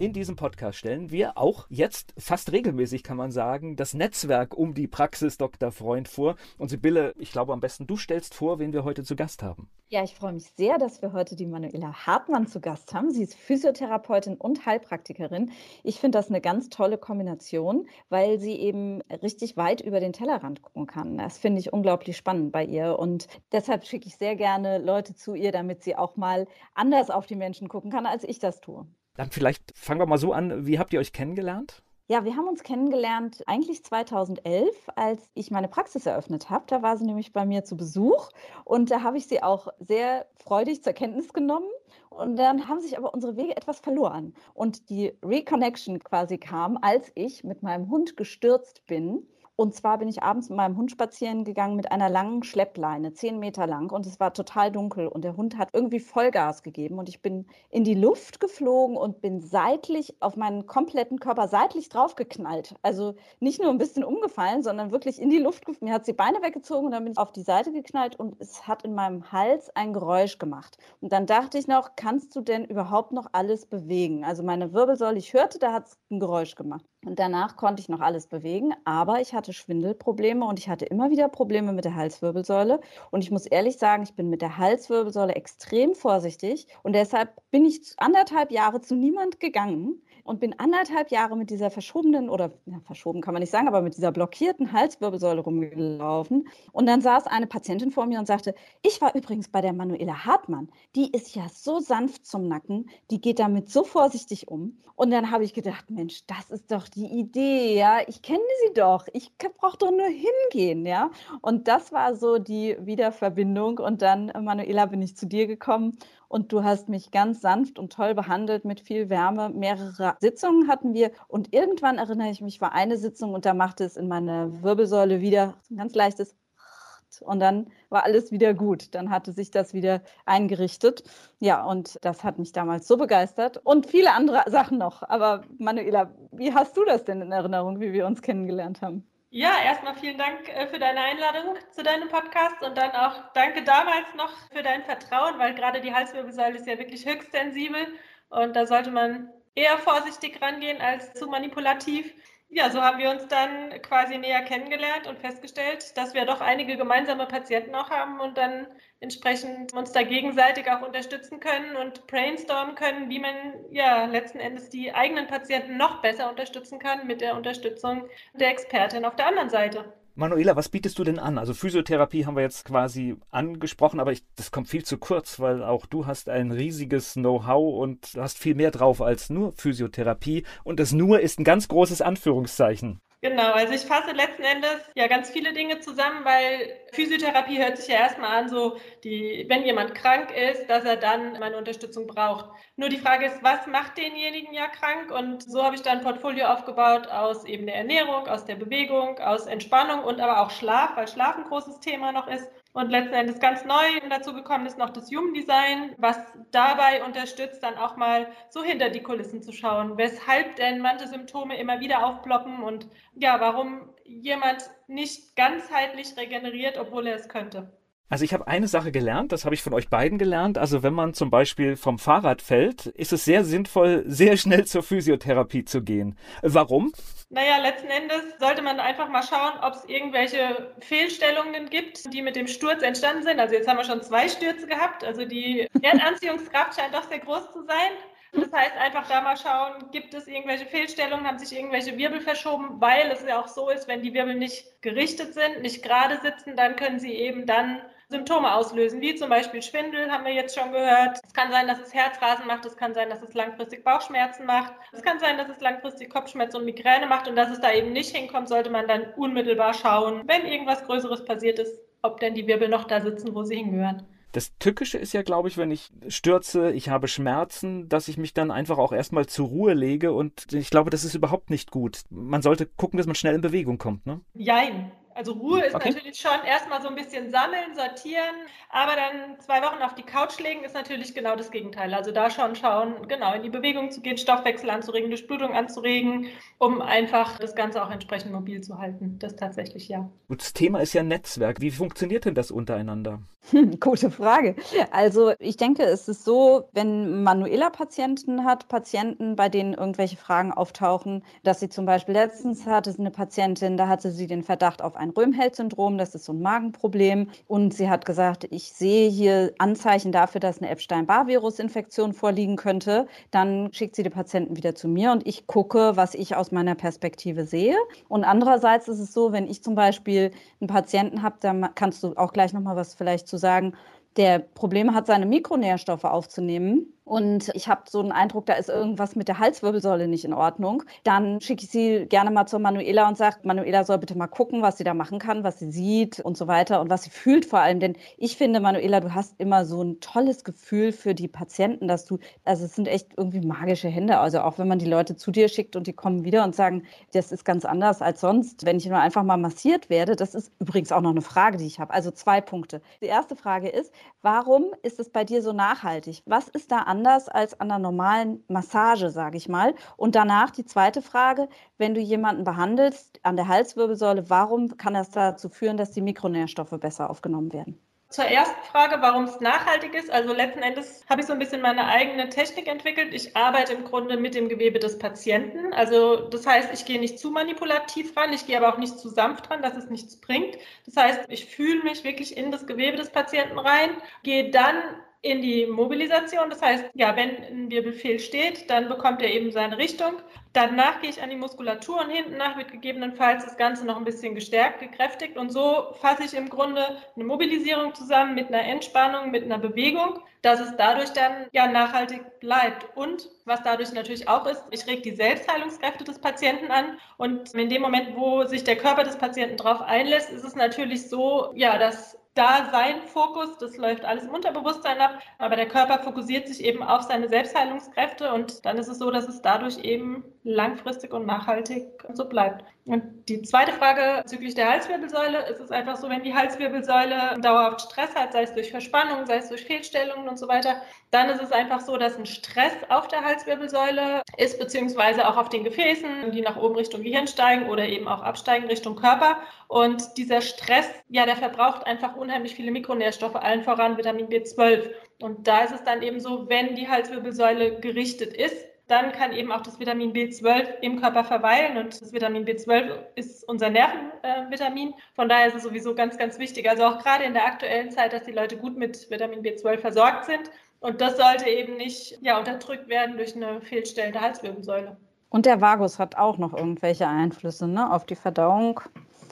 In 0.00 0.14
diesem 0.14 0.34
Podcast 0.34 0.78
stellen 0.78 1.10
wir 1.10 1.36
auch 1.36 1.66
jetzt 1.68 2.14
fast 2.16 2.52
regelmäßig, 2.52 3.02
kann 3.02 3.18
man 3.18 3.30
sagen, 3.32 3.76
das 3.76 3.92
Netzwerk 3.92 4.56
um 4.56 4.72
die 4.72 4.88
Praxis 4.88 5.36
Dr. 5.36 5.72
Freund 5.72 6.08
vor. 6.08 6.36
Und 6.56 6.70
Sibylle, 6.70 7.12
ich 7.18 7.32
glaube 7.32 7.52
am 7.52 7.60
besten, 7.60 7.86
du 7.86 7.98
stellst 7.98 8.32
vor, 8.32 8.58
wen 8.58 8.72
wir 8.72 8.82
heute 8.84 9.04
zu 9.04 9.14
Gast 9.14 9.42
haben. 9.42 9.68
Ja, 9.90 10.02
ich 10.02 10.14
freue 10.14 10.32
mich 10.32 10.50
sehr, 10.56 10.78
dass 10.78 11.02
wir 11.02 11.12
heute 11.12 11.36
die 11.36 11.44
Manuela 11.44 11.92
Hartmann 12.06 12.46
zu 12.46 12.62
Gast 12.62 12.94
haben. 12.94 13.10
Sie 13.10 13.22
ist 13.22 13.34
Physiotherapeutin 13.34 14.36
und 14.36 14.64
Heilpraktikerin. 14.64 15.50
Ich 15.82 16.00
finde 16.00 16.16
das 16.16 16.30
eine 16.30 16.40
ganz 16.40 16.70
tolle 16.70 16.96
Kombination, 16.96 17.86
weil 18.08 18.38
sie 18.38 18.54
eben 18.54 19.02
richtig 19.22 19.58
weit 19.58 19.82
über 19.82 20.00
den 20.00 20.14
Tellerrand 20.14 20.62
gucken 20.62 20.86
kann. 20.86 21.18
Das 21.18 21.36
finde 21.36 21.60
ich 21.60 21.74
unglaublich 21.74 22.16
spannend 22.16 22.52
bei 22.52 22.64
ihr. 22.64 22.98
Und 22.98 23.26
deshalb 23.52 23.84
schicke 23.84 24.08
ich 24.08 24.16
sehr 24.16 24.34
gerne 24.34 24.78
Leute 24.78 25.14
zu 25.14 25.34
ihr, 25.34 25.52
damit 25.52 25.82
sie 25.82 25.94
auch 25.94 26.16
mal 26.16 26.46
anders 26.72 27.10
auf 27.10 27.26
die 27.26 27.36
Menschen 27.36 27.68
gucken 27.68 27.90
kann, 27.90 28.06
als 28.06 28.24
ich 28.24 28.38
das 28.38 28.62
tue. 28.62 28.86
Dann 29.20 29.30
vielleicht 29.30 29.76
fangen 29.76 30.00
wir 30.00 30.06
mal 30.06 30.16
so 30.16 30.32
an. 30.32 30.66
Wie 30.66 30.78
habt 30.78 30.94
ihr 30.94 30.98
euch 30.98 31.12
kennengelernt? 31.12 31.82
Ja, 32.08 32.24
wir 32.24 32.36
haben 32.36 32.48
uns 32.48 32.62
kennengelernt 32.62 33.42
eigentlich 33.46 33.84
2011, 33.84 34.70
als 34.96 35.28
ich 35.34 35.50
meine 35.50 35.68
Praxis 35.68 36.06
eröffnet 36.06 36.48
habe. 36.48 36.64
Da 36.68 36.80
war 36.80 36.96
sie 36.96 37.04
nämlich 37.04 37.34
bei 37.34 37.44
mir 37.44 37.62
zu 37.62 37.76
Besuch 37.76 38.30
und 38.64 38.90
da 38.90 39.02
habe 39.02 39.18
ich 39.18 39.26
sie 39.26 39.42
auch 39.42 39.68
sehr 39.78 40.26
freudig 40.42 40.82
zur 40.82 40.94
Kenntnis 40.94 41.34
genommen. 41.34 41.68
Und 42.08 42.36
dann 42.36 42.66
haben 42.66 42.80
sich 42.80 42.96
aber 42.96 43.12
unsere 43.12 43.36
Wege 43.36 43.54
etwas 43.58 43.80
verloren. 43.80 44.32
Und 44.54 44.88
die 44.88 45.12
Reconnection 45.22 45.98
quasi 45.98 46.38
kam, 46.38 46.78
als 46.80 47.12
ich 47.14 47.44
mit 47.44 47.62
meinem 47.62 47.90
Hund 47.90 48.16
gestürzt 48.16 48.86
bin 48.86 49.26
und 49.60 49.74
zwar 49.74 49.98
bin 49.98 50.08
ich 50.08 50.22
abends 50.22 50.48
mit 50.48 50.56
meinem 50.56 50.78
Hund 50.78 50.90
spazieren 50.90 51.44
gegangen 51.44 51.76
mit 51.76 51.92
einer 51.92 52.08
langen 52.08 52.42
Schleppleine, 52.44 53.12
zehn 53.12 53.38
Meter 53.38 53.66
lang. 53.66 53.92
Und 53.92 54.06
es 54.06 54.18
war 54.18 54.32
total 54.32 54.72
dunkel. 54.72 55.06
Und 55.06 55.22
der 55.22 55.36
Hund 55.36 55.58
hat 55.58 55.68
irgendwie 55.74 56.00
Vollgas 56.00 56.62
gegeben. 56.62 56.98
Und 56.98 57.10
ich 57.10 57.20
bin 57.20 57.44
in 57.68 57.84
die 57.84 57.92
Luft 57.92 58.40
geflogen 58.40 58.96
und 58.96 59.20
bin 59.20 59.42
seitlich 59.42 60.16
auf 60.20 60.34
meinen 60.34 60.66
kompletten 60.66 61.20
Körper 61.20 61.46
seitlich 61.46 61.90
draufgeknallt. 61.90 62.74
Also 62.80 63.16
nicht 63.38 63.60
nur 63.60 63.68
ein 63.68 63.76
bisschen 63.76 64.02
umgefallen, 64.02 64.62
sondern 64.62 64.92
wirklich 64.92 65.20
in 65.20 65.28
die 65.28 65.36
Luft. 65.36 65.64
Mir 65.82 65.92
hat 65.92 66.06
sie 66.06 66.14
Beine 66.14 66.40
weggezogen 66.40 66.86
und 66.86 66.92
dann 66.92 67.04
bin 67.04 67.12
ich 67.12 67.18
auf 67.18 67.32
die 67.32 67.42
Seite 67.42 67.70
geknallt. 67.70 68.18
Und 68.18 68.36
es 68.38 68.66
hat 68.66 68.82
in 68.84 68.94
meinem 68.94 69.30
Hals 69.30 69.68
ein 69.76 69.92
Geräusch 69.92 70.38
gemacht. 70.38 70.78
Und 71.02 71.12
dann 71.12 71.26
dachte 71.26 71.58
ich 71.58 71.68
noch, 71.68 71.96
kannst 71.96 72.34
du 72.34 72.40
denn 72.40 72.64
überhaupt 72.64 73.12
noch 73.12 73.26
alles 73.32 73.66
bewegen? 73.66 74.24
Also 74.24 74.42
meine 74.42 74.72
Wirbelsäule, 74.72 75.18
ich 75.18 75.34
hörte, 75.34 75.58
da 75.58 75.74
hat 75.74 75.88
es 75.88 75.98
ein 76.10 76.18
Geräusch 76.18 76.54
gemacht. 76.54 76.86
Und 77.06 77.18
danach 77.18 77.56
konnte 77.56 77.80
ich 77.80 77.88
noch 77.88 78.00
alles 78.00 78.26
bewegen, 78.26 78.74
aber 78.84 79.22
ich 79.22 79.32
hatte 79.32 79.54
Schwindelprobleme 79.54 80.44
und 80.44 80.58
ich 80.58 80.68
hatte 80.68 80.84
immer 80.84 81.10
wieder 81.10 81.30
Probleme 81.30 81.72
mit 81.72 81.86
der 81.86 81.94
Halswirbelsäule. 81.94 82.80
Und 83.10 83.24
ich 83.24 83.30
muss 83.30 83.46
ehrlich 83.46 83.78
sagen, 83.78 84.02
ich 84.02 84.14
bin 84.14 84.28
mit 84.28 84.42
der 84.42 84.58
Halswirbelsäule 84.58 85.34
extrem 85.34 85.94
vorsichtig 85.94 86.66
und 86.82 86.92
deshalb 86.94 87.40
bin 87.50 87.64
ich 87.64 87.94
anderthalb 87.96 88.50
Jahre 88.50 88.82
zu 88.82 88.94
niemand 88.94 89.40
gegangen, 89.40 90.02
und 90.24 90.40
bin 90.40 90.58
anderthalb 90.58 91.10
Jahre 91.10 91.36
mit 91.36 91.50
dieser 91.50 91.70
verschobenen 91.70 92.28
oder 92.28 92.52
ja, 92.66 92.80
verschoben 92.80 93.20
kann 93.20 93.34
man 93.34 93.40
nicht 93.40 93.50
sagen, 93.50 93.68
aber 93.68 93.82
mit 93.82 93.96
dieser 93.96 94.12
blockierten 94.12 94.72
Halswirbelsäule 94.72 95.40
rumgelaufen. 95.40 96.48
Und 96.72 96.86
dann 96.86 97.00
saß 97.00 97.26
eine 97.26 97.46
Patientin 97.46 97.90
vor 97.90 98.06
mir 98.06 98.18
und 98.18 98.26
sagte, 98.26 98.54
ich 98.82 99.00
war 99.00 99.14
übrigens 99.14 99.48
bei 99.48 99.60
der 99.60 99.72
Manuela 99.72 100.24
Hartmann. 100.24 100.68
Die 100.96 101.10
ist 101.10 101.34
ja 101.34 101.48
so 101.48 101.80
sanft 101.80 102.26
zum 102.26 102.48
Nacken, 102.48 102.90
die 103.10 103.20
geht 103.20 103.38
damit 103.38 103.70
so 103.70 103.84
vorsichtig 103.84 104.48
um. 104.48 104.78
Und 105.00 105.10
dann 105.10 105.30
habe 105.30 105.44
ich 105.44 105.54
gedacht, 105.54 105.88
Mensch, 105.88 106.26
das 106.26 106.50
ist 106.50 106.70
doch 106.70 106.86
die 106.86 107.06
Idee, 107.06 107.74
ja. 107.74 108.00
Ich 108.06 108.20
kenne 108.20 108.42
sie 108.66 108.74
doch. 108.74 109.06
Ich 109.14 109.32
brauche 109.38 109.78
doch 109.78 109.90
nur 109.90 110.06
hingehen, 110.06 110.84
ja. 110.84 111.10
Und 111.40 111.68
das 111.68 111.90
war 111.90 112.14
so 112.14 112.36
die 112.36 112.76
Wiederverbindung. 112.78 113.78
Und 113.78 114.02
dann, 114.02 114.30
Manuela, 114.42 114.84
bin 114.84 115.00
ich 115.00 115.16
zu 115.16 115.26
dir 115.26 115.46
gekommen 115.46 115.96
und 116.30 116.52
du 116.52 116.62
hast 116.62 116.88
mich 116.88 117.10
ganz 117.10 117.40
sanft 117.40 117.76
und 117.78 117.92
toll 117.92 118.14
behandelt 118.14 118.64
mit 118.64 118.80
viel 118.80 119.10
Wärme. 119.10 119.48
Mehrere 119.50 120.16
Sitzungen 120.20 120.68
hatten 120.68 120.94
wir 120.94 121.10
und 121.26 121.52
irgendwann 121.52 121.98
erinnere 121.98 122.30
ich 122.30 122.40
mich, 122.40 122.60
war 122.60 122.72
eine 122.72 122.98
Sitzung 122.98 123.34
und 123.34 123.44
da 123.44 123.52
machte 123.52 123.84
es 123.84 123.96
in 123.96 124.06
meine 124.06 124.62
Wirbelsäule 124.62 125.20
wieder 125.20 125.56
ein 125.70 125.76
ganz 125.76 125.92
leichtes 125.92 126.36
und 127.20 127.40
dann 127.40 127.66
war 127.88 128.04
alles 128.04 128.30
wieder 128.30 128.54
gut. 128.54 128.94
Dann 128.94 129.10
hatte 129.10 129.32
sich 129.32 129.50
das 129.50 129.74
wieder 129.74 130.02
eingerichtet. 130.24 131.02
Ja, 131.40 131.64
und 131.64 131.98
das 132.02 132.22
hat 132.22 132.38
mich 132.38 132.52
damals 132.52 132.86
so 132.86 132.96
begeistert 132.96 133.56
und 133.56 133.86
viele 133.86 134.12
andere 134.12 134.48
Sachen 134.48 134.78
noch. 134.78 135.02
Aber 135.02 135.42
Manuela, 135.58 136.14
wie 136.30 136.54
hast 136.54 136.76
du 136.76 136.84
das 136.84 137.04
denn 137.04 137.22
in 137.22 137.32
Erinnerung, 137.32 137.80
wie 137.80 137.92
wir 137.92 138.06
uns 138.06 138.22
kennengelernt 138.22 138.82
haben? 138.82 139.09
Ja, 139.32 139.62
erstmal 139.62 139.94
vielen 139.94 140.18
Dank 140.18 140.48
äh, 140.48 140.66
für 140.66 140.80
deine 140.80 141.00
Einladung 141.00 141.56
zu 141.70 141.84
deinem 141.84 142.08
Podcast 142.08 142.60
und 142.62 142.76
dann 142.76 142.90
auch 142.90 143.32
danke 143.32 143.62
damals 143.62 144.12
noch 144.16 144.32
für 144.52 144.62
dein 144.62 144.82
Vertrauen, 144.82 145.38
weil 145.38 145.54
gerade 145.54 145.80
die 145.80 145.94
Halswirbelsäule 145.94 146.58
ist 146.58 146.66
ja 146.66 146.78
wirklich 146.78 147.06
höchst 147.06 147.30
sensibel 147.30 147.86
und 148.28 148.56
da 148.56 148.66
sollte 148.66 148.90
man 148.90 149.32
eher 149.54 149.78
vorsichtig 149.78 150.42
rangehen 150.42 150.80
als 150.80 151.12
zu 151.14 151.28
manipulativ. 151.28 152.12
Ja, 152.52 152.68
so 152.70 152.82
haben 152.82 152.98
wir 152.98 153.10
uns 153.10 153.28
dann 153.28 153.70
quasi 153.80 154.18
näher 154.18 154.42
kennengelernt 154.42 155.06
und 155.06 155.18
festgestellt, 155.20 155.96
dass 155.96 156.14
wir 156.14 156.24
doch 156.26 156.40
einige 156.40 156.76
gemeinsame 156.76 157.26
Patienten 157.26 157.74
auch 157.76 157.90
haben 157.90 158.18
und 158.20 158.36
dann 158.36 158.66
entsprechend 158.98 159.72
uns 159.72 159.92
da 159.92 160.02
gegenseitig 160.02 160.68
auch 160.68 160.82
unterstützen 160.82 161.38
können 161.38 161.76
und 161.76 162.06
brainstormen 162.08 162.74
können, 162.74 163.08
wie 163.08 163.20
man 163.20 163.34
ja 163.70 164.04
letzten 164.06 164.40
Endes 164.40 164.68
die 164.68 164.92
eigenen 164.92 165.28
Patienten 165.28 165.76
noch 165.76 166.02
besser 166.02 166.28
unterstützen 166.28 166.80
kann 166.80 167.06
mit 167.06 167.20
der 167.20 167.36
Unterstützung 167.36 168.08
der 168.34 168.48
Expertin 168.50 169.04
auf 169.04 169.14
der 169.14 169.28
anderen 169.28 169.48
Seite. 169.50 169.99
Manuela, 170.14 170.56
was 170.56 170.68
bietest 170.68 170.98
du 170.98 171.04
denn 171.04 171.18
an? 171.18 171.38
Also 171.38 171.54
Physiotherapie 171.54 172.26
haben 172.26 172.36
wir 172.36 172.42
jetzt 172.42 172.64
quasi 172.64 173.16
angesprochen, 173.30 174.00
aber 174.00 174.12
ich, 174.12 174.24
das 174.36 174.50
kommt 174.50 174.68
viel 174.68 174.84
zu 174.84 174.98
kurz, 174.98 175.40
weil 175.40 175.62
auch 175.62 175.86
du 175.86 176.06
hast 176.06 176.28
ein 176.28 176.50
riesiges 176.52 177.14
Know-how 177.14 177.80
und 177.80 178.12
hast 178.16 178.38
viel 178.38 178.54
mehr 178.54 178.70
drauf 178.70 179.00
als 179.00 179.30
nur 179.30 179.52
Physiotherapie. 179.52 180.44
Und 180.64 180.80
das 180.80 180.92
nur 180.92 181.20
ist 181.20 181.38
ein 181.38 181.44
ganz 181.44 181.68
großes 181.68 182.02
Anführungszeichen. 182.02 183.00
Genau, 183.22 183.52
also 183.52 183.74
ich 183.74 183.82
fasse 183.82 184.12
letzten 184.12 184.42
Endes 184.44 184.80
ja 184.94 185.06
ganz 185.06 185.28
viele 185.30 185.52
Dinge 185.52 185.80
zusammen, 185.80 186.24
weil 186.24 186.80
Physiotherapie 186.92 187.58
hört 187.58 187.76
sich 187.76 187.88
ja 187.88 187.96
erstmal 187.96 188.38
an, 188.38 188.48
so 188.48 188.78
die, 189.04 189.44
wenn 189.46 189.62
jemand 189.62 189.94
krank 189.94 190.30
ist, 190.34 190.66
dass 190.70 190.84
er 190.84 190.96
dann 190.96 191.38
meine 191.38 191.58
Unterstützung 191.58 192.06
braucht. 192.06 192.46
Nur 192.76 192.88
die 192.88 192.96
Frage 192.96 193.26
ist, 193.26 193.42
was 193.42 193.66
macht 193.66 193.98
denjenigen 193.98 194.54
ja 194.54 194.68
krank? 194.68 195.10
Und 195.10 195.42
so 195.42 195.62
habe 195.62 195.74
ich 195.74 195.82
dann 195.82 195.98
ein 195.98 196.04
Portfolio 196.04 196.46
aufgebaut 196.46 197.08
aus 197.08 197.44
eben 197.44 197.66
der 197.66 197.74
Ernährung, 197.76 198.26
aus 198.26 198.46
der 198.46 198.56
Bewegung, 198.56 199.18
aus 199.18 199.44
Entspannung 199.46 200.02
und 200.02 200.18
aber 200.18 200.40
auch 200.40 200.50
Schlaf, 200.50 200.96
weil 200.96 201.06
Schlaf 201.06 201.36
ein 201.36 201.44
großes 201.44 201.80
Thema 201.80 202.12
noch 202.12 202.26
ist. 202.26 202.48
Und 202.72 202.90
letzten 202.90 203.14
Endes 203.14 203.40
ganz 203.40 203.64
neu 203.64 204.00
dazu 204.08 204.32
gekommen 204.32 204.66
ist 204.66 204.78
noch 204.78 204.90
das 204.90 205.10
Human 205.10 205.34
Design, 205.34 205.94
was 205.98 206.16
dabei 206.52 207.04
unterstützt, 207.04 207.62
dann 207.64 207.76
auch 207.76 207.96
mal 207.96 208.30
so 208.48 208.62
hinter 208.62 208.90
die 208.90 209.02
Kulissen 209.02 209.42
zu 209.42 209.52
schauen, 209.52 209.98
weshalb 209.98 210.54
denn 210.56 210.80
manche 210.80 211.08
Symptome 211.08 211.58
immer 211.58 211.80
wieder 211.80 212.06
aufploppen 212.06 212.62
und 212.62 212.86
ja, 213.14 213.40
warum 213.40 213.92
jemand 214.04 214.70
nicht 214.86 215.34
ganzheitlich 215.34 216.16
regeneriert, 216.16 216.78
obwohl 216.78 217.08
er 217.08 217.16
es 217.16 217.28
könnte. 217.28 217.72
Also 218.10 218.24
ich 218.24 218.34
habe 218.34 218.48
eine 218.48 218.66
Sache 218.66 218.90
gelernt, 218.90 219.30
das 219.30 219.44
habe 219.44 219.54
ich 219.54 219.62
von 219.62 219.72
euch 219.72 219.88
beiden 219.88 220.18
gelernt. 220.18 220.58
Also 220.58 220.82
wenn 220.82 220.92
man 220.92 221.14
zum 221.14 221.30
Beispiel 221.30 221.76
vom 221.76 221.96
Fahrrad 221.96 222.42
fällt, 222.42 222.86
ist 222.86 223.12
es 223.12 223.24
sehr 223.24 223.44
sinnvoll, 223.44 224.02
sehr 224.04 224.36
schnell 224.36 224.66
zur 224.66 224.82
Physiotherapie 224.82 225.64
zu 225.64 225.84
gehen. 225.84 226.18
Warum? 226.42 226.92
Naja, 227.28 227.58
letzten 227.58 227.86
Endes 227.86 228.22
sollte 228.40 228.62
man 228.62 228.80
einfach 228.80 229.08
mal 229.08 229.22
schauen, 229.22 229.52
ob 229.62 229.74
es 229.74 229.84
irgendwelche 229.84 230.74
Fehlstellungen 230.80 231.70
gibt, 231.70 232.12
die 232.12 232.20
mit 232.20 232.34
dem 232.34 232.48
Sturz 232.48 232.82
entstanden 232.82 233.22
sind. 233.22 233.38
Also 233.38 233.54
jetzt 233.54 233.68
haben 233.68 233.76
wir 233.76 233.84
schon 233.84 234.02
zwei 234.02 234.28
Stürze 234.28 234.66
gehabt. 234.66 235.04
Also 235.04 235.24
die 235.24 235.68
Erdanziehungskraft 235.80 236.74
scheint 236.80 236.92
doch 236.92 237.04
sehr 237.04 237.20
groß 237.20 237.52
zu 237.52 237.62
sein. 237.62 237.92
Das 238.32 238.52
heißt, 238.52 238.76
einfach 238.76 239.08
da 239.08 239.20
mal 239.20 239.36
schauen, 239.36 239.90
gibt 239.92 240.14
es 240.14 240.26
irgendwelche 240.26 240.66
Fehlstellungen, 240.66 241.26
haben 241.26 241.38
sich 241.38 241.56
irgendwelche 241.56 241.96
Wirbel 241.96 242.20
verschoben, 242.20 242.80
weil 242.80 243.10
es 243.12 243.24
ja 243.24 243.40
auch 243.40 243.48
so 243.48 243.70
ist, 243.70 243.86
wenn 243.86 244.02
die 244.02 244.14
Wirbel 244.14 244.34
nicht 244.34 244.82
gerichtet 244.82 245.34
sind, 245.34 245.62
nicht 245.62 245.82
gerade 245.82 246.20
sitzen, 246.20 246.56
dann 246.56 246.74
können 246.74 246.98
sie 246.98 247.12
eben 247.12 247.46
dann 247.46 247.80
Symptome 248.10 248.52
auslösen, 248.52 249.00
wie 249.00 249.14
zum 249.14 249.30
Beispiel 249.30 249.62
Schwindel, 249.62 250.10
haben 250.10 250.24
wir 250.24 250.32
jetzt 250.32 250.58
schon 250.58 250.72
gehört. 250.72 251.20
Es 251.24 251.32
kann 251.32 251.52
sein, 251.52 251.68
dass 251.68 251.80
es 251.80 251.94
Herzrasen 251.94 252.46
macht, 252.46 252.66
es 252.66 252.76
kann 252.76 252.92
sein, 252.92 253.08
dass 253.08 253.22
es 253.22 253.34
langfristig 253.34 253.84
Bauchschmerzen 253.84 254.46
macht, 254.46 254.72
es 254.92 255.02
kann 255.02 255.20
sein, 255.20 255.38
dass 255.38 255.48
es 255.48 255.60
langfristig 255.60 256.10
Kopfschmerzen 256.10 256.56
und 256.56 256.64
Migräne 256.64 257.06
macht 257.06 257.28
und 257.28 257.36
dass 257.36 257.50
es 257.50 257.60
da 257.60 257.72
eben 257.72 257.92
nicht 257.92 258.14
hinkommt, 258.14 258.48
sollte 258.48 258.70
man 258.70 258.88
dann 258.88 259.14
unmittelbar 259.16 259.74
schauen, 259.74 260.22
wenn 260.26 260.44
irgendwas 260.44 260.84
Größeres 260.84 261.24
passiert 261.24 261.60
ist, 261.60 261.80
ob 262.02 262.18
denn 262.18 262.34
die 262.34 262.46
Wirbel 262.46 262.68
noch 262.68 262.84
da 262.84 263.00
sitzen, 263.00 263.34
wo 263.34 263.44
sie 263.44 263.56
hingehören. 263.56 264.06
Das 264.32 264.56
Tückische 264.58 264.98
ist 264.98 265.12
ja, 265.12 265.22
glaube 265.22 265.48
ich, 265.48 265.56
wenn 265.56 265.72
ich 265.72 265.90
stürze, 266.08 266.70
ich 266.70 266.88
habe 266.88 267.08
Schmerzen, 267.08 267.88
dass 267.88 268.06
ich 268.06 268.16
mich 268.16 268.32
dann 268.32 268.52
einfach 268.52 268.78
auch 268.78 268.92
erstmal 268.92 269.26
zur 269.26 269.48
Ruhe 269.48 269.74
lege 269.74 270.12
und 270.12 270.52
ich 270.52 270.70
glaube, 270.70 270.90
das 270.90 271.04
ist 271.04 271.14
überhaupt 271.14 271.50
nicht 271.50 271.70
gut. 271.70 272.02
Man 272.10 272.42
sollte 272.42 272.66
gucken, 272.66 272.96
dass 272.96 273.06
man 273.06 273.16
schnell 273.16 273.34
in 273.34 273.40
Bewegung 273.40 273.78
kommt, 273.78 274.06
ne? 274.06 274.20
Jein. 274.34 274.92
Also 275.14 275.32
Ruhe 275.32 275.64
ist 275.64 275.74
okay. 275.74 275.90
natürlich 275.90 276.18
schon 276.18 276.44
erstmal 276.46 276.80
so 276.80 276.88
ein 276.88 276.94
bisschen 276.94 277.30
sammeln, 277.30 277.74
sortieren, 277.74 278.34
aber 278.70 278.92
dann 278.96 279.40
zwei 279.40 279.60
Wochen 279.62 279.82
auf 279.82 279.94
die 279.94 280.02
Couch 280.02 280.38
legen 280.38 280.62
ist 280.64 280.74
natürlich 280.74 281.14
genau 281.14 281.36
das 281.36 281.50
Gegenteil. 281.50 281.92
Also 281.94 282.12
da 282.12 282.30
schon 282.30 282.54
schauen, 282.54 283.08
genau 283.08 283.34
in 283.34 283.42
die 283.42 283.50
Bewegung 283.50 283.90
zu 283.90 284.00
gehen, 284.00 284.16
Stoffwechsel 284.16 284.70
anzuregen, 284.70 285.10
Durchblutung 285.10 285.52
anzuregen, 285.52 286.26
um 286.58 286.80
einfach 286.80 287.38
das 287.38 287.54
Ganze 287.54 287.84
auch 287.84 287.90
entsprechend 287.90 288.32
mobil 288.32 288.60
zu 288.60 288.78
halten. 288.78 289.18
Das 289.18 289.36
tatsächlich 289.36 289.88
ja. 289.88 290.08
Gut, 290.28 290.40
das 290.40 290.52
Thema 290.52 290.80
ist 290.80 290.92
ja 290.92 291.02
Netzwerk. 291.02 291.60
Wie 291.60 291.70
funktioniert 291.70 292.24
denn 292.24 292.34
das 292.34 292.50
untereinander? 292.50 293.20
Hm, 293.50 293.80
gute 293.80 294.10
Frage. 294.10 294.54
Also 294.90 295.32
ich 295.38 295.56
denke, 295.56 295.82
es 295.82 296.08
ist 296.08 296.24
so, 296.24 296.68
wenn 296.72 297.22
Manuela 297.22 297.70
Patienten 297.70 298.44
hat, 298.44 298.68
Patienten, 298.68 299.34
bei 299.34 299.48
denen 299.48 299.74
irgendwelche 299.74 300.16
Fragen 300.16 300.52
auftauchen, 300.52 301.24
dass 301.42 301.58
sie 301.58 301.68
zum 301.68 301.86
Beispiel 301.86 302.14
letztens 302.14 302.66
hatte 302.66 302.94
eine 302.98 303.10
Patientin, 303.10 303.76
da 303.76 303.88
hatte 303.88 304.10
sie 304.10 304.26
den 304.26 304.42
Verdacht 304.42 304.82
auf 304.82 304.96
ein 305.00 305.10
Röhmheld-Syndrom, 305.10 305.98
das 305.98 306.14
ist 306.14 306.26
so 306.26 306.32
ein 306.32 306.42
Magenproblem. 306.42 307.28
Und 307.48 307.74
sie 307.74 307.88
hat 307.88 308.04
gesagt, 308.04 308.46
ich 308.50 308.72
sehe 308.72 309.10
hier 309.10 309.52
Anzeichen 309.58 310.12
dafür, 310.12 310.40
dass 310.40 310.58
eine 310.58 310.70
Epstein-Barr-Virus-Infektion 310.70 312.12
vorliegen 312.12 312.56
könnte. 312.56 313.06
Dann 313.30 313.72
schickt 313.72 313.96
sie 313.96 314.02
die 314.02 314.10
Patienten 314.10 314.56
wieder 314.56 314.74
zu 314.74 314.86
mir 314.86 315.10
und 315.12 315.26
ich 315.26 315.46
gucke, 315.46 315.96
was 315.96 316.14
ich 316.14 316.36
aus 316.36 316.52
meiner 316.52 316.74
Perspektive 316.74 317.44
sehe. 317.44 317.76
Und 318.08 318.24
andererseits 318.24 318.88
ist 318.88 319.00
es 319.00 319.12
so, 319.12 319.32
wenn 319.32 319.48
ich 319.48 319.62
zum 319.62 319.74
Beispiel 319.74 320.30
einen 320.60 320.68
Patienten 320.68 321.22
habe, 321.22 321.36
dann 321.40 321.68
kannst 321.74 322.02
du 322.02 322.14
auch 322.16 322.32
gleich 322.32 322.52
nochmal 322.52 322.76
was 322.76 322.94
vielleicht 322.94 323.26
zu 323.26 323.38
sagen, 323.38 323.72
der 324.16 324.40
Probleme 324.40 324.92
hat, 324.92 325.06
seine 325.06 325.26
Mikronährstoffe 325.26 326.04
aufzunehmen 326.04 326.92
und 327.10 327.50
ich 327.54 327.66
habe 327.66 327.82
so 327.90 327.98
einen 327.98 328.12
Eindruck, 328.12 328.46
da 328.46 328.52
ist 328.52 328.68
irgendwas 328.68 329.16
mit 329.16 329.26
der 329.26 329.40
Halswirbelsäule 329.40 330.06
nicht 330.06 330.24
in 330.24 330.32
Ordnung, 330.32 330.84
dann 331.02 331.40
schicke 331.40 331.64
ich 331.64 331.68
sie 331.68 332.06
gerne 332.06 332.30
mal 332.30 332.46
zur 332.46 332.60
Manuela 332.60 333.08
und 333.08 333.18
sage, 333.18 333.38
Manuela 333.42 333.82
soll 333.82 333.98
bitte 333.98 334.16
mal 334.16 334.28
gucken, 334.28 334.62
was 334.62 334.78
sie 334.78 334.84
da 334.84 334.94
machen 334.94 335.18
kann, 335.18 335.42
was 335.42 335.58
sie 335.58 335.72
sieht 335.72 336.20
und 336.20 336.36
so 336.36 336.46
weiter 336.46 336.80
und 336.80 336.88
was 336.88 337.02
sie 337.02 337.10
fühlt 337.10 337.46
vor 337.46 337.58
allem. 337.58 337.80
Denn 337.80 337.96
ich 338.16 338.36
finde, 338.36 338.60
Manuela, 338.60 339.00
du 339.00 339.12
hast 339.12 339.34
immer 339.38 339.64
so 339.64 339.82
ein 339.82 339.98
tolles 339.98 340.44
Gefühl 340.44 340.92
für 340.92 341.12
die 341.12 341.26
Patienten, 341.26 341.88
dass 341.88 342.04
du, 342.04 342.18
also 342.44 342.64
es 342.64 342.76
sind 342.76 342.86
echt 342.86 343.08
irgendwie 343.16 343.40
magische 343.40 343.88
Hände. 343.88 344.18
Also 344.18 344.42
auch 344.42 344.58
wenn 344.58 344.68
man 344.68 344.78
die 344.78 344.88
Leute 344.88 345.16
zu 345.16 345.32
dir 345.32 345.48
schickt 345.48 345.74
und 345.74 345.88
die 345.88 345.92
kommen 345.92 346.22
wieder 346.24 346.44
und 346.44 346.54
sagen, 346.54 346.84
das 347.12 347.32
ist 347.32 347.44
ganz 347.44 347.64
anders 347.64 348.02
als 348.02 348.20
sonst, 348.20 348.64
wenn 348.64 348.76
ich 348.76 348.86
nur 348.86 349.00
einfach 349.00 349.24
mal 349.24 349.36
massiert 349.36 349.90
werde. 349.90 350.14
Das 350.14 350.36
ist 350.36 350.52
übrigens 350.60 350.92
auch 350.92 351.00
noch 351.00 351.10
eine 351.10 351.22
Frage, 351.22 351.56
die 351.56 351.66
ich 351.66 351.80
habe. 351.80 351.92
Also 351.92 352.12
zwei 352.12 352.40
Punkte. 352.40 352.80
Die 353.02 353.06
erste 353.06 353.34
Frage 353.34 353.68
ist, 353.68 353.92
warum 354.22 354.66
ist 354.84 355.00
es 355.00 355.10
bei 355.10 355.24
dir 355.24 355.42
so 355.42 355.52
nachhaltig? 355.52 356.22
Was 356.24 356.46
ist 356.46 356.70
da 356.70 356.82
anders? 356.82 356.99
Anders 357.00 357.30
als 357.30 357.58
an 357.58 357.70
einer 357.70 357.78
normalen 357.78 358.44
Massage, 358.48 359.08
sage 359.08 359.38
ich 359.38 359.48
mal. 359.48 359.74
Und 359.96 360.14
danach 360.14 360.50
die 360.50 360.66
zweite 360.66 361.00
Frage, 361.00 361.48
wenn 361.78 361.94
du 361.94 362.00
jemanden 362.00 362.44
behandelst 362.44 363.20
an 363.22 363.36
der 363.36 363.48
Halswirbelsäule, 363.48 364.28
warum 364.28 364.76
kann 364.76 364.92
das 364.92 365.10
dazu 365.10 365.48
führen, 365.48 365.78
dass 365.78 365.92
die 365.92 366.02
Mikronährstoffe 366.02 366.78
besser 366.78 367.08
aufgenommen 367.08 367.54
werden? 367.54 367.80
Zur 368.10 368.24
ersten 368.24 368.60
Frage, 368.64 369.00
warum 369.00 369.24
es 369.24 369.40
nachhaltig 369.40 369.94
ist. 369.94 370.10
Also 370.10 370.34
letzten 370.34 370.58
Endes 370.58 371.06
habe 371.08 371.20
ich 371.20 371.26
so 371.28 371.32
ein 371.32 371.38
bisschen 371.38 371.62
meine 371.62 371.86
eigene 371.86 372.28
Technik 372.28 372.66
entwickelt. 372.66 373.14
Ich 373.14 373.34
arbeite 373.34 373.72
im 373.72 373.84
Grunde 373.84 374.16
mit 374.16 374.34
dem 374.34 374.48
Gewebe 374.48 374.78
des 374.80 374.98
Patienten. 374.98 375.72
Also 375.72 376.28
das 376.28 376.44
heißt, 376.44 376.70
ich 376.74 376.84
gehe 376.84 377.00
nicht 377.00 377.18
zu 377.18 377.30
manipulativ 377.30 378.14
ran, 378.16 378.32
ich 378.32 378.46
gehe 378.46 378.58
aber 378.58 378.74
auch 378.74 378.78
nicht 378.78 378.98
zu 378.98 379.08
sanft 379.08 379.48
ran, 379.48 379.62
dass 379.62 379.76
es 379.76 379.88
nichts 379.88 380.20
bringt. 380.20 380.58
Das 380.86 380.96
heißt, 380.96 381.20
ich 381.28 381.46
fühle 381.46 381.82
mich 381.84 382.04
wirklich 382.04 382.36
in 382.36 382.50
das 382.50 382.66
Gewebe 382.66 382.96
des 382.96 383.10
Patienten 383.10 383.58
rein, 383.58 383.90
gehe 384.24 384.50
dann 384.50 384.76
in 385.22 385.42
die 385.42 385.66
Mobilisation. 385.66 386.48
Das 386.48 386.62
heißt, 386.62 386.84
ja, 386.94 387.14
wenn 387.14 387.30
ein 387.44 387.70
Wirbelfehl 387.70 388.18
steht, 388.18 388.70
dann 388.70 388.88
bekommt 388.88 389.20
er 389.20 389.32
eben 389.32 389.52
seine 389.52 389.76
Richtung. 389.76 390.14
Danach 390.52 391.00
gehe 391.00 391.10
ich 391.10 391.22
an 391.22 391.30
die 391.30 391.36
Muskulatur 391.36 392.00
und 392.00 392.10
hinten 392.10 392.36
nach 392.38 392.56
wird 392.56 392.72
gegebenenfalls 392.72 393.44
das 393.44 393.56
Ganze 393.56 393.84
noch 393.86 393.96
ein 393.96 394.04
bisschen 394.04 394.34
gestärkt, 394.34 394.80
gekräftigt. 394.80 395.36
Und 395.36 395.50
so 395.50 395.94
fasse 396.00 396.24
ich 396.24 396.34
im 396.34 396.48
Grunde 396.48 396.96
eine 397.14 397.24
Mobilisierung 397.24 397.94
zusammen 397.94 398.34
mit 398.34 398.48
einer 398.48 398.64
Entspannung, 398.64 399.30
mit 399.30 399.44
einer 399.44 399.58
Bewegung, 399.58 400.20
dass 400.42 400.58
es 400.58 400.74
dadurch 400.76 401.10
dann 401.10 401.46
ja 401.52 401.68
nachhaltig 401.68 402.40
bleibt. 402.40 402.96
Und 402.96 403.28
was 403.44 403.62
dadurch 403.62 403.92
natürlich 403.92 404.26
auch 404.26 404.46
ist, 404.46 404.64
ich 404.70 404.86
reg 404.86 405.02
die 405.02 405.14
Selbstheilungskräfte 405.14 406.02
des 406.04 406.18
Patienten 406.18 406.70
an. 406.70 406.98
Und 407.18 407.54
in 407.54 407.68
dem 407.68 407.82
Moment, 407.82 408.16
wo 408.16 408.44
sich 408.44 408.64
der 408.64 408.76
Körper 408.76 409.04
des 409.04 409.18
Patienten 409.18 409.58
darauf 409.58 409.82
einlässt, 409.82 410.30
ist 410.30 410.44
es 410.44 410.56
natürlich 410.56 411.08
so, 411.08 411.52
ja, 411.54 411.78
dass 411.78 412.18
da 412.40 412.70
sein 412.72 413.02
Fokus, 413.02 413.58
das 413.58 413.76
läuft 413.76 414.04
alles 414.06 414.24
im 414.24 414.30
Unterbewusstsein 414.30 414.98
ab, 414.98 415.18
aber 415.36 415.56
der 415.56 415.68
Körper 415.68 415.98
fokussiert 416.02 416.48
sich 416.48 416.64
eben 416.64 416.82
auf 416.82 417.02
seine 417.02 417.28
Selbstheilungskräfte 417.28 418.32
und 418.32 418.64
dann 418.64 418.78
ist 418.78 418.88
es 418.88 418.98
so, 418.98 419.10
dass 419.10 419.28
es 419.28 419.42
dadurch 419.42 419.76
eben 419.78 420.24
langfristig 420.42 421.12
und 421.12 421.26
nachhaltig 421.26 422.02
so 422.14 422.26
bleibt. 422.26 422.64
Und 422.90 423.28
die 423.28 423.42
zweite 423.42 423.70
Frage 423.70 424.22
bezüglich 424.24 424.56
der 424.56 424.68
Halswirbelsäule 424.68 425.48
ist 425.48 425.60
es 425.60 425.70
einfach 425.70 425.96
so, 425.96 426.10
wenn 426.10 426.24
die 426.24 426.34
Halswirbelsäule 426.34 427.38
dauerhaft 427.40 427.82
Stress 427.82 428.16
hat, 428.16 428.32
sei 428.32 428.42
es 428.42 428.52
durch 428.52 428.72
Verspannung, 428.72 429.26
sei 429.26 429.36
es 429.36 429.48
durch 429.48 429.64
Fehlstellungen 429.64 430.28
und 430.28 430.40
so 430.40 430.48
weiter, 430.48 430.82
dann 431.12 431.28
ist 431.28 431.40
es 431.40 431.52
einfach 431.52 431.78
so, 431.78 431.96
dass 431.96 432.18
ein 432.18 432.26
Stress 432.26 432.72
auf 432.88 433.06
der 433.06 433.24
Halswirbelsäule 433.24 434.22
ist, 434.38 434.58
beziehungsweise 434.58 435.28
auch 435.28 435.36
auf 435.36 435.50
den 435.50 435.62
Gefäßen, 435.62 436.32
die 436.32 436.40
nach 436.40 436.56
oben 436.56 436.74
Richtung 436.74 437.04
Gehirn 437.04 437.28
steigen 437.28 437.68
oder 437.68 437.86
eben 437.86 438.08
auch 438.08 438.22
absteigen 438.22 438.66
Richtung 438.66 438.96
Körper. 438.96 439.36
Und 439.68 440.02
dieser 440.16 440.40
Stress, 440.40 440.90
ja, 441.08 441.26
der 441.26 441.36
verbraucht 441.36 441.86
einfach 441.86 442.16
unheimlich 442.16 442.56
viele 442.56 442.72
Mikronährstoffe, 442.72 443.36
allen 443.36 443.62
voran 443.62 443.98
Vitamin 443.98 444.26
B12. 444.26 444.90
Und 445.22 445.46
da 445.46 445.60
ist 445.60 445.74
es 445.74 445.84
dann 445.84 446.02
eben 446.02 446.18
so, 446.18 446.48
wenn 446.48 446.74
die 446.74 446.88
Halswirbelsäule 446.88 447.78
gerichtet 447.78 448.34
ist, 448.34 448.66
dann 448.90 449.12
kann 449.12 449.32
eben 449.32 449.52
auch 449.52 449.62
das 449.62 449.78
Vitamin 449.78 450.12
B12 450.12 450.80
im 450.80 451.00
Körper 451.00 451.24
verweilen 451.24 451.76
und 451.76 452.00
das 452.00 452.12
Vitamin 452.12 452.44
B12 452.44 452.98
ist 453.14 453.48
unser 453.48 453.70
Nervenvitamin. 453.70 454.94
Von 455.14 455.28
daher 455.28 455.46
ist 455.46 455.56
es 455.56 455.62
sowieso 455.62 455.94
ganz, 455.94 456.18
ganz 456.18 456.38
wichtig. 456.38 456.68
Also 456.68 456.84
auch 456.84 456.98
gerade 456.98 457.24
in 457.24 457.34
der 457.34 457.46
aktuellen 457.46 457.90
Zeit, 457.90 458.12
dass 458.12 458.24
die 458.24 458.32
Leute 458.32 458.56
gut 458.56 458.76
mit 458.76 459.10
Vitamin 459.10 459.42
B12 459.42 459.78
versorgt 459.78 460.24
sind. 460.24 460.50
Und 460.80 461.00
das 461.00 461.16
sollte 461.16 461.48
eben 461.48 461.76
nicht 461.76 462.18
ja, 462.22 462.38
unterdrückt 462.38 462.88
werden 462.88 463.16
durch 463.16 463.36
eine 463.36 463.60
fehlstellende 463.60 464.20
Halswirbelsäule. 464.20 464.96
Und 465.28 465.46
der 465.46 465.60
Vagus 465.60 465.98
hat 465.98 466.16
auch 466.16 466.38
noch 466.38 466.54
irgendwelche 466.54 467.06
Einflüsse 467.06 467.68
ne, 467.68 467.92
auf 467.92 468.04
die 468.04 468.16
Verdauung. 468.16 468.80